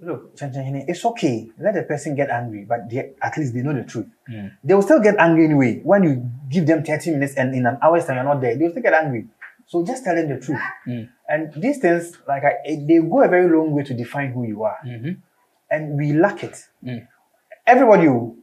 Look, 0.00 0.36
Chanchanhene, 0.36 0.84
it's 0.88 1.04
okay. 1.04 1.48
Let 1.58 1.74
the 1.74 1.84
person 1.84 2.16
get 2.16 2.28
angry, 2.28 2.64
but 2.68 2.90
they, 2.90 3.12
at 3.22 3.38
least 3.38 3.54
they 3.54 3.62
know 3.62 3.72
the 3.72 3.84
truth. 3.84 4.06
Mm. 4.28 4.52
They 4.62 4.74
will 4.74 4.82
still 4.82 5.00
get 5.00 5.16
angry 5.18 5.44
anyway. 5.44 5.80
When 5.82 6.02
you 6.02 6.30
give 6.50 6.66
them 6.66 6.82
30 6.84 7.12
minutes 7.12 7.34
and 7.36 7.54
in 7.54 7.64
an 7.64 7.78
hour's 7.80 8.04
time 8.04 8.16
you're 8.16 8.24
not 8.24 8.40
there, 8.40 8.56
they 8.56 8.64
will 8.64 8.70
still 8.72 8.82
get 8.82 8.94
angry. 8.94 9.26
So 9.66 9.84
just 9.84 10.04
tell 10.04 10.14
them 10.14 10.28
the 10.28 10.40
truth. 10.40 10.60
Mm. 10.86 11.08
And 11.28 11.62
these 11.62 11.78
things, 11.78 12.18
like 12.26 12.42
I, 12.44 12.54
they 12.66 12.98
go 12.98 13.22
a 13.22 13.28
very 13.28 13.48
long 13.48 13.72
way 13.72 13.84
to 13.84 13.94
define 13.94 14.32
who 14.32 14.44
you 14.44 14.64
are. 14.64 14.78
Mm-hmm. 14.84 15.12
And 15.70 15.96
we 15.96 16.12
lack 16.12 16.42
it. 16.42 16.62
Mm. 16.84 17.06
Everybody, 17.66 18.08
oh, 18.08 18.36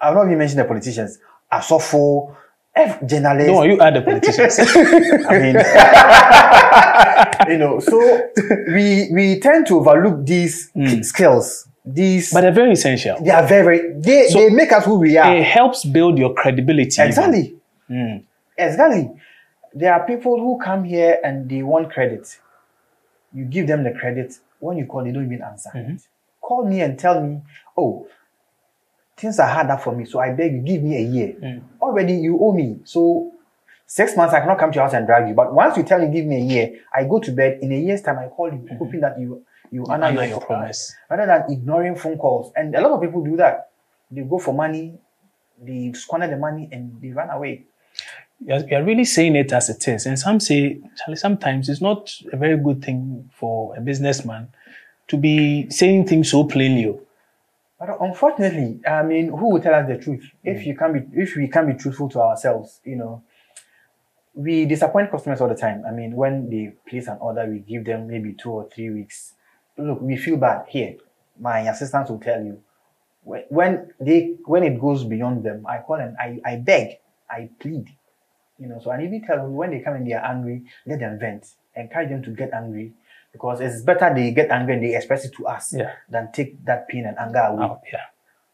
I've 0.00 0.14
not 0.14 0.26
even 0.26 0.38
mentioned 0.38 0.60
the 0.60 0.64
politicians, 0.64 1.18
Asofo, 1.52 2.34
F, 2.74 3.04
journalists. 3.04 3.52
No, 3.52 3.64
you 3.64 3.78
are 3.78 3.92
the 3.92 4.00
politicians. 4.00 4.58
I 5.28 5.38
mean, 5.38 5.56
you 7.48 7.58
know, 7.58 7.80
so 7.80 7.98
we 8.68 9.08
we 9.12 9.40
tend 9.40 9.66
to 9.68 9.78
overlook 9.78 10.24
these 10.26 10.70
hmm. 10.70 11.02
skills. 11.02 11.68
These, 11.84 12.32
but 12.32 12.42
they're 12.42 12.52
very 12.52 12.72
essential. 12.72 13.20
they 13.20 13.30
are 13.30 13.44
very, 13.44 13.92
they, 13.94 14.28
they 14.32 14.50
make 14.50 14.70
us 14.70 14.84
who 14.84 15.00
we 15.00 15.16
are. 15.16 15.34
It 15.34 15.42
helps 15.42 15.84
build 15.84 16.16
your 16.16 16.32
credibility. 16.32 17.02
Exactly. 17.02 17.56
Hmm. 17.88 18.18
Exactly. 18.56 19.10
There 19.74 19.92
are 19.92 20.06
people 20.06 20.38
who 20.38 20.60
come 20.62 20.84
here 20.84 21.18
and 21.24 21.48
they 21.48 21.62
want 21.62 21.90
credit. 21.90 22.38
You 23.34 23.46
give 23.46 23.66
them 23.66 23.82
the 23.82 23.90
credit. 23.90 24.38
When 24.60 24.78
you 24.78 24.86
call, 24.86 25.02
they 25.02 25.10
don't 25.10 25.24
even 25.24 25.42
answer. 25.42 25.70
Mm-hmm. 25.74 25.94
it. 25.94 26.02
Call 26.40 26.68
me 26.68 26.82
and 26.82 26.96
tell 26.98 27.20
me, 27.20 27.40
oh, 27.76 28.06
things 29.16 29.40
are 29.40 29.48
harder 29.48 29.76
for 29.76 29.94
me. 29.96 30.04
So 30.04 30.20
I 30.20 30.30
beg 30.30 30.52
you, 30.52 30.60
give 30.60 30.82
me 30.82 30.96
a 30.96 31.00
year. 31.00 31.32
Hmm. 31.32 31.58
Already 31.80 32.14
you 32.14 32.38
owe 32.40 32.52
me. 32.52 32.78
So 32.84 33.32
six 33.92 34.16
months, 34.16 34.32
I 34.32 34.40
cannot 34.40 34.58
come 34.58 34.72
to 34.72 34.76
your 34.76 34.84
house 34.84 34.94
and 34.94 35.06
drag 35.06 35.28
you. 35.28 35.34
But 35.34 35.52
once 35.52 35.76
you 35.76 35.82
tell 35.82 35.98
me, 35.98 36.10
give 36.10 36.24
me 36.24 36.36
a 36.36 36.44
year, 36.44 36.80
I 36.94 37.04
go 37.04 37.18
to 37.20 37.30
bed. 37.30 37.58
In 37.60 37.72
a 37.72 37.78
year's 37.78 38.00
time, 38.00 38.18
I 38.18 38.28
call 38.28 38.50
you, 38.50 38.66
hoping 38.78 39.00
that 39.00 39.20
you 39.20 39.44
you 39.70 39.84
honor, 39.86 40.06
honor 40.06 40.22
your, 40.22 40.30
your 40.30 40.40
promise. 40.40 40.94
rather 41.10 41.26
than 41.26 41.52
ignoring 41.52 41.96
phone 41.96 42.16
calls. 42.16 42.52
And 42.56 42.74
a 42.74 42.80
lot 42.80 42.92
of 42.92 43.02
people 43.02 43.22
do 43.22 43.36
that. 43.36 43.70
They 44.10 44.22
go 44.22 44.38
for 44.38 44.54
money, 44.54 44.98
they 45.62 45.92
squander 45.94 46.28
the 46.28 46.36
money, 46.36 46.68
and 46.72 47.00
they 47.02 47.08
run 47.08 47.30
away. 47.30 47.64
You're, 48.44 48.66
you're 48.66 48.82
really 48.82 49.04
saying 49.04 49.36
it 49.36 49.52
as 49.52 49.68
it 49.68 49.86
is. 49.88 50.06
And 50.06 50.18
some 50.18 50.40
say, 50.40 50.78
Charlie, 50.98 51.16
sometimes 51.16 51.68
it's 51.68 51.80
not 51.80 52.14
a 52.32 52.36
very 52.36 52.56
good 52.56 52.82
thing 52.82 53.30
for 53.34 53.76
a 53.76 53.80
businessman 53.80 54.48
to 55.08 55.16
be 55.16 55.70
saying 55.70 56.06
things 56.06 56.30
so 56.30 56.44
plainly. 56.44 56.98
But 57.78 57.96
unfortunately, 58.00 58.80
I 58.86 59.02
mean, 59.02 59.28
who 59.28 59.50
will 59.52 59.60
tell 59.60 59.74
us 59.74 59.86
the 59.86 59.98
truth? 59.98 60.24
If 60.44 60.58
mm. 60.58 60.66
you 60.66 60.76
can 60.76 60.92
be, 60.92 61.20
if 61.20 61.36
we 61.36 61.48
can 61.48 61.66
be 61.66 61.74
truthful 61.74 62.08
to 62.10 62.20
ourselves, 62.20 62.80
you 62.84 62.96
know, 62.96 63.22
we 64.34 64.64
disappoint 64.64 65.10
customers 65.10 65.40
all 65.40 65.48
the 65.48 65.54
time. 65.54 65.84
I 65.86 65.90
mean, 65.92 66.16
when 66.16 66.48
they 66.48 66.72
place 66.88 67.06
an 67.08 67.18
order, 67.20 67.46
we 67.46 67.58
give 67.60 67.84
them 67.84 68.06
maybe 68.08 68.32
two 68.34 68.50
or 68.50 68.68
three 68.68 68.90
weeks. 68.90 69.34
Look, 69.76 70.00
we 70.00 70.16
feel 70.16 70.36
bad 70.36 70.66
here. 70.68 70.96
My 71.38 71.60
assistants 71.60 72.10
will 72.10 72.18
tell 72.20 72.42
you 72.42 72.62
when 73.24 73.92
they 74.00 74.36
when 74.46 74.62
it 74.64 74.80
goes 74.80 75.04
beyond 75.04 75.44
them, 75.44 75.64
I 75.66 75.78
call 75.78 75.96
and 75.96 76.16
I, 76.18 76.40
I 76.44 76.56
beg, 76.56 76.98
I 77.30 77.50
plead. 77.60 77.86
You 78.58 78.68
know, 78.68 78.80
so 78.82 78.90
I 78.90 79.02
even 79.02 79.22
tell 79.22 79.36
them 79.38 79.54
when 79.54 79.70
they 79.70 79.80
come 79.80 79.94
and 79.94 80.06
they 80.06 80.12
are 80.12 80.24
angry, 80.24 80.62
let 80.86 81.00
them 81.00 81.18
vent. 81.18 81.46
Encourage 81.74 82.10
them 82.10 82.22
to 82.22 82.30
get 82.30 82.52
angry 82.52 82.92
because 83.32 83.60
it's 83.60 83.82
better 83.82 84.12
they 84.14 84.30
get 84.30 84.50
angry 84.50 84.74
and 84.74 84.84
they 84.84 84.94
express 84.94 85.24
it 85.24 85.32
to 85.36 85.46
us 85.46 85.72
Yeah. 85.72 85.92
than 86.08 86.30
take 86.32 86.62
that 86.66 86.86
pain 86.88 87.06
and 87.06 87.16
anger 87.18 87.38
away. 87.40 87.64
Oh, 87.64 87.80
yeah. 87.92 88.00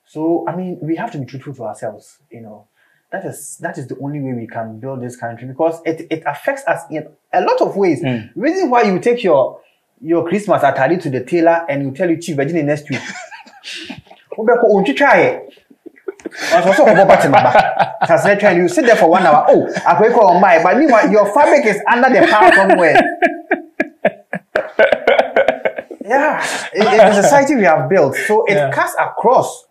So 0.06 0.44
I 0.48 0.54
mean, 0.54 0.78
we 0.80 0.96
have 0.96 1.10
to 1.12 1.18
be 1.18 1.24
truthful 1.26 1.54
to 1.54 1.64
ourselves. 1.64 2.18
You 2.30 2.42
know, 2.42 2.68
that 3.10 3.24
is 3.24 3.56
that 3.62 3.78
is 3.78 3.86
the 3.86 3.96
only 4.02 4.20
way 4.20 4.32
we 4.34 4.46
can 4.46 4.78
build 4.80 5.02
this 5.02 5.16
country 5.16 5.48
because 5.48 5.80
it, 5.86 6.06
it 6.10 6.22
affects 6.26 6.62
us 6.66 6.82
in 6.90 7.08
a 7.32 7.40
lot 7.40 7.60
of 7.60 7.76
ways. 7.76 8.02
Reason 8.36 8.68
why 8.70 8.82
you 8.82 8.98
take 8.98 9.22
your 9.22 9.60
your 10.00 10.26
Christmas 10.28 10.62
attire 10.62 10.96
to 10.98 11.10
the 11.10 11.24
tailor 11.24 11.64
and 11.68 11.82
you 11.82 11.90
tell 11.92 12.08
you 12.10 12.18
chief 12.20 12.36
Virginia 12.36 12.62
next 12.62 12.88
week. 12.90 13.00
Ɔsɔ 16.28 16.72
sɛ 16.74 16.84
ɔkɔbɔ 16.84 17.08
button 17.08 17.34
aba. 17.34 17.96
Kasɛ 18.06 18.38
twɛn, 18.38 18.56
you 18.56 18.68
sit 18.68 18.84
there 18.84 18.96
for 18.96 19.08
one 19.08 19.24
hour. 19.24 19.46
Oh, 19.48 19.66
akɔyɛ 19.74 20.16
on 20.18 20.40
my, 20.40 20.62
but 20.62 20.76
meanwhile 20.76 21.10
your 21.10 21.32
fabric 21.32 21.64
is 21.64 21.80
under 21.90 22.08
the 22.10 22.26
power 22.26 22.52
somewhere. 22.52 22.94
yeah, 26.04 26.44
it, 26.72 26.82
it's 26.86 27.18
a 27.18 27.22
society 27.22 27.54
we 27.56 27.64
have 27.64 27.88
built. 27.88 28.14
So 28.26 28.44
it 28.44 28.54
Yeah. 28.54 28.70
cuts 28.70 28.94
across. 28.98 29.67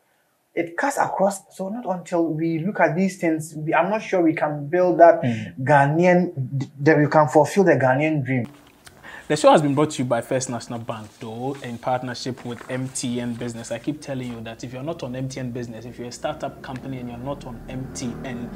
It 0.57 0.75
cuts 0.75 0.97
across. 0.97 1.55
So 1.55 1.69
not 1.69 1.85
until 1.85 2.25
we 2.25 2.59
look 2.59 2.79
at 2.79 2.95
these 2.95 3.17
things, 3.17 3.53
we, 3.55 3.75
I'm 3.75 3.91
not 3.91 4.01
sure 4.01 4.21
we 4.23 4.33
can 4.33 4.67
build 4.67 4.99
that 4.99 5.19
hmm. 5.23 5.63
Ghanaian, 5.63 6.67
that 6.79 6.97
we 6.97 7.07
can 7.07 7.27
fulfill 7.27 7.63
the 7.63 7.73
Ghanaian 7.73 8.25
dream. 8.25 8.47
The 9.27 9.35
show 9.35 9.51
has 9.51 9.61
been 9.61 9.75
brought 9.75 9.91
to 9.91 10.03
you 10.03 10.05
by 10.05 10.21
First 10.21 10.49
National 10.49 10.79
Bank, 10.79 11.09
though, 11.19 11.53
in 11.61 11.77
partnership 11.77 12.45
with 12.45 12.59
MTN 12.69 13.37
Business. 13.37 13.73
I 13.73 13.77
keep 13.77 14.01
telling 14.01 14.31
you 14.31 14.39
that 14.41 14.63
if 14.63 14.71
you're 14.71 14.83
not 14.83 15.03
on 15.03 15.11
MTN 15.13 15.51
Business, 15.51 15.83
if 15.83 15.99
you're 15.99 16.07
a 16.07 16.13
startup 16.13 16.61
company 16.61 16.99
and 16.99 17.09
you're 17.09 17.17
not 17.17 17.45
on 17.45 17.59
MTN, 17.67 18.49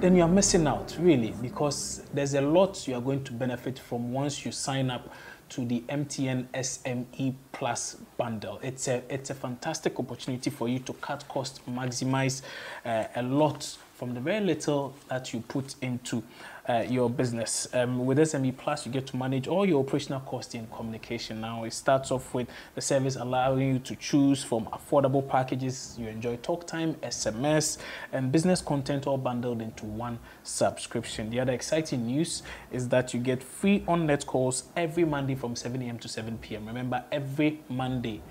then 0.00 0.16
you're 0.16 0.26
missing 0.26 0.66
out, 0.66 0.96
really, 0.98 1.34
because 1.40 2.02
there's 2.12 2.34
a 2.34 2.40
lot 2.40 2.88
you 2.88 2.96
are 2.96 3.00
going 3.00 3.22
to 3.22 3.32
benefit 3.32 3.78
from 3.78 4.12
once 4.12 4.44
you 4.44 4.50
sign 4.50 4.90
up 4.90 5.08
to 5.50 5.64
the 5.64 5.80
MTN 5.88 6.46
SME 6.54 7.34
Plus 7.52 7.96
bundle. 8.16 8.60
It's 8.62 8.88
a 8.88 9.02
it's 9.08 9.30
a 9.30 9.34
fantastic 9.34 9.98
opportunity 9.98 10.50
for 10.50 10.68
you 10.68 10.78
to 10.80 10.92
cut 10.94 11.26
costs, 11.28 11.60
maximize 11.68 12.42
uh, 12.84 13.04
a 13.16 13.22
lot 13.22 13.76
from 13.98 14.14
the 14.14 14.20
very 14.20 14.38
little 14.38 14.94
that 15.08 15.34
you 15.34 15.40
put 15.40 15.74
into 15.82 16.22
uh, 16.68 16.84
your 16.88 17.10
business. 17.10 17.66
Um, 17.72 18.06
with 18.06 18.18
SME 18.18 18.56
Plus, 18.56 18.86
you 18.86 18.92
get 18.92 19.08
to 19.08 19.16
manage 19.16 19.48
all 19.48 19.66
your 19.66 19.80
operational 19.82 20.20
costs 20.20 20.54
in 20.54 20.68
communication. 20.68 21.40
Now, 21.40 21.64
it 21.64 21.72
starts 21.72 22.12
off 22.12 22.32
with 22.32 22.46
the 22.76 22.80
service 22.80 23.16
allowing 23.16 23.72
you 23.72 23.78
to 23.80 23.96
choose 23.96 24.44
from 24.44 24.66
affordable 24.66 25.28
packages. 25.28 25.96
You 25.98 26.06
enjoy 26.06 26.36
talk 26.36 26.64
time, 26.64 26.94
SMS, 27.02 27.78
and 28.12 28.30
business 28.30 28.60
content 28.60 29.08
all 29.08 29.18
bundled 29.18 29.60
into 29.60 29.84
one 29.84 30.20
subscription. 30.44 31.30
The 31.30 31.40
other 31.40 31.52
exciting 31.52 32.06
news 32.06 32.44
is 32.70 32.88
that 32.90 33.12
you 33.12 33.18
get 33.18 33.42
free 33.42 33.82
on 33.88 34.06
net 34.06 34.24
calls 34.26 34.64
every 34.76 35.04
Monday 35.04 35.34
from 35.34 35.56
7 35.56 35.82
a.m. 35.82 35.98
to 35.98 36.06
7 36.06 36.38
p.m. 36.38 36.66
Remember, 36.66 37.02
every 37.10 37.62
Monday. 37.68 38.22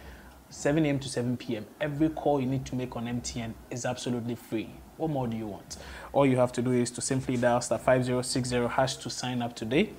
7 0.49 0.86
a.m. 0.86 0.97
to 0.99 1.10
7 1.10 1.36
p.m. 1.36 1.65
Every 1.82 2.08
call 2.08 2.39
you 2.39 2.47
need 2.47 2.65
to 2.67 2.75
make 2.75 2.95
on 2.95 3.03
MTN 3.03 3.53
is 3.69 3.86
absolutely 3.86 4.36
free. 4.36 4.69
What 4.97 5.10
more 5.10 5.27
do 5.27 5.38
you 5.38 5.47
want? 5.47 5.77
All 6.12 6.25
you 6.25 6.38
have 6.38 6.51
to 6.53 6.62
do 6.62 6.71
is 6.71 6.91
to 6.91 7.01
simply 7.01 7.38
dial 7.38 7.62
star 7.62 7.77
5060 7.77 8.67
hash 8.67 8.97
to 8.97 9.10
sign 9.10 9.41
up 9.41 9.55
today. 9.55 9.91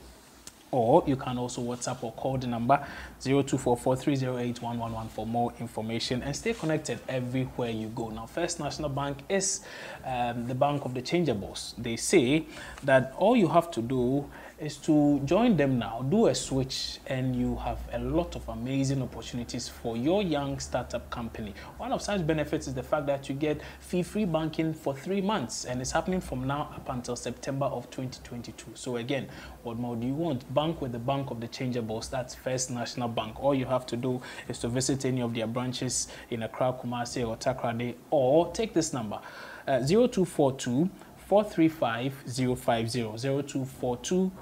Or 0.70 1.02
you 1.06 1.16
can 1.16 1.38
also 1.38 1.62
WhatsApp 1.62 2.02
or 2.02 2.12
call 2.12 2.36
the 2.36 2.46
number 2.46 2.86
0244308111 3.22 5.08
for 5.08 5.26
more 5.26 5.54
information 5.60 6.22
and 6.22 6.36
stay 6.36 6.52
connected 6.52 6.98
everywhere 7.08 7.70
you 7.70 7.88
go. 7.88 8.10
Now, 8.10 8.26
First 8.26 8.60
National 8.60 8.90
Bank 8.90 9.16
is 9.30 9.62
um, 10.04 10.46
the 10.46 10.54
bank 10.54 10.84
of 10.84 10.92
the 10.92 11.00
changeables. 11.00 11.72
They 11.78 11.96
say 11.96 12.44
that 12.84 13.14
all 13.16 13.34
you 13.34 13.48
have 13.48 13.70
to 13.72 13.80
do 13.80 14.28
is 14.60 14.76
to 14.76 15.20
join 15.24 15.56
them 15.56 15.78
now, 15.78 16.04
do 16.08 16.26
a 16.26 16.34
switch, 16.34 16.98
and 17.06 17.36
you 17.36 17.54
have 17.56 17.78
a 17.92 17.98
lot 17.98 18.34
of 18.34 18.48
amazing 18.48 19.00
opportunities 19.02 19.68
for 19.68 19.96
your 19.96 20.22
young 20.22 20.58
startup 20.58 21.08
company. 21.10 21.54
One 21.76 21.92
of 21.92 22.02
such 22.02 22.26
benefits 22.26 22.66
is 22.66 22.74
the 22.74 22.82
fact 22.82 23.06
that 23.06 23.28
you 23.28 23.36
get 23.36 23.60
fee-free 23.80 24.24
banking 24.24 24.74
for 24.74 24.94
three 24.94 25.20
months, 25.20 25.64
and 25.64 25.80
it's 25.80 25.92
happening 25.92 26.20
from 26.20 26.46
now 26.46 26.70
up 26.74 26.88
until 26.88 27.14
September 27.14 27.66
of 27.66 27.88
2022. 27.90 28.72
So 28.74 28.96
again, 28.96 29.28
what 29.62 29.78
more 29.78 29.94
do 29.94 30.06
you 30.06 30.14
want? 30.14 30.52
Bank 30.52 30.80
with 30.80 30.92
the 30.92 30.98
Bank 30.98 31.30
of 31.30 31.40
the 31.40 31.48
Changeables. 31.48 32.10
That's 32.10 32.34
First 32.34 32.70
National 32.70 33.08
Bank. 33.08 33.40
All 33.40 33.54
you 33.54 33.66
have 33.66 33.86
to 33.86 33.96
do 33.96 34.20
is 34.48 34.58
to 34.60 34.68
visit 34.68 35.04
any 35.04 35.22
of 35.22 35.34
their 35.34 35.46
branches 35.46 36.08
in 36.30 36.42
Accra, 36.42 36.72
Kumasi, 36.72 37.26
or 37.26 37.36
Takoradi, 37.36 37.94
or 38.10 38.52
take 38.52 38.74
this 38.74 38.92
number, 38.92 39.20
uh, 39.68 39.80
0242 39.86 40.90
435 41.28 42.14
050 42.26 43.02
0242 43.18 44.32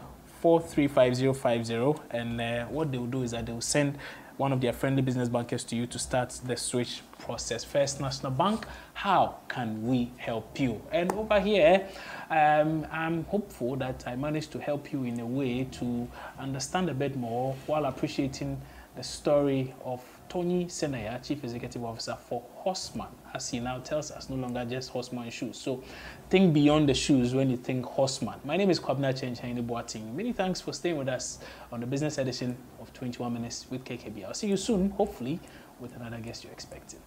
435050 0.42 2.01
and 2.11 2.40
uh, 2.40 2.64
what 2.66 2.90
they'll 2.92 3.07
do 3.07 3.22
is 3.22 3.31
that 3.33 3.46
they'll 3.46 3.61
send 3.61 3.99
one 4.37 4.53
of 4.53 4.61
their 4.61 4.72
friendly 4.72 5.03
business 5.03 5.29
bankers 5.29 5.64
to 5.64 5.77
you 5.77 5.87
to 5.87 5.99
start 5.99 6.38
the 6.44 6.57
switch 6.57 7.01
process. 7.18 7.64
First 7.64 8.01
National 8.01 8.33
Bank, 8.33 8.66
how 8.92 9.37
can 9.49 9.87
we 9.87 10.11
help 10.18 10.61
you? 10.61 10.81
And 10.92 11.11
over 11.12 11.40
here, 11.40 11.88
um, 12.31 12.87
I'm 12.92 13.25
hopeful 13.25 13.77
that 13.77 14.05
I 14.07 14.16
managed 14.16 14.53
to 14.53 14.59
help 14.59 14.92
you 14.92 15.05
in 15.05 15.20
a 15.20 15.27
way 15.27 15.64
to 15.72 16.09
understand 16.38 16.90
a 16.90 16.94
bit 16.94 17.16
more 17.16 17.57
while 17.66 17.87
appreciating 17.87 18.61
the 18.94 19.03
story 19.03 19.75
of 19.85 20.03
Tonyi 20.29 20.67
Senayah, 20.67 21.23
Chief 21.27 21.43
Executive 21.43 21.85
Officer 21.85 22.17
for 22.29 22.43
Horseman, 22.55 23.09
as 23.35 23.49
he 23.49 23.61
now 23.61 23.79
tells 23.79 24.11
us, 24.11 24.29
no 24.29 24.37
longer 24.37 24.65
just 24.65 24.91
Horseman 24.91 25.31
shoes. 25.31 25.57
So 25.57 25.83
think 26.31 26.53
beyond 26.53 26.89
the 26.89 26.95
shoes 26.95 27.35
when 27.35 27.51
you 27.51 27.57
think 27.57 27.85
Horseman. 27.85 28.41
My 28.45 28.57
name 28.57 28.71
is 28.71 28.81
Kwabena 28.81 29.12
Chenchaini 29.12 29.67
Boateng. 29.67 30.15
Many 30.15 30.33
thanks 30.33 30.61
for 30.61 30.73
staying 30.73 30.97
with 30.97 31.09
us 31.09 31.39
on 31.71 31.81
the 31.81 31.87
business 31.87 32.19
edition 32.19 32.57
of 32.81 32.93
21 32.93 33.33
Minutes 33.33 33.67
with 33.71 33.85
KKB. 33.85 34.27
I'll 34.27 34.35
see 34.35 34.49
you 34.49 34.57
soon, 34.57 34.91
hopefully, 34.91 35.41
with 35.81 35.95
another 35.97 36.19
guest 36.19 36.45
you're 36.45 36.53
expecting. 36.53 37.01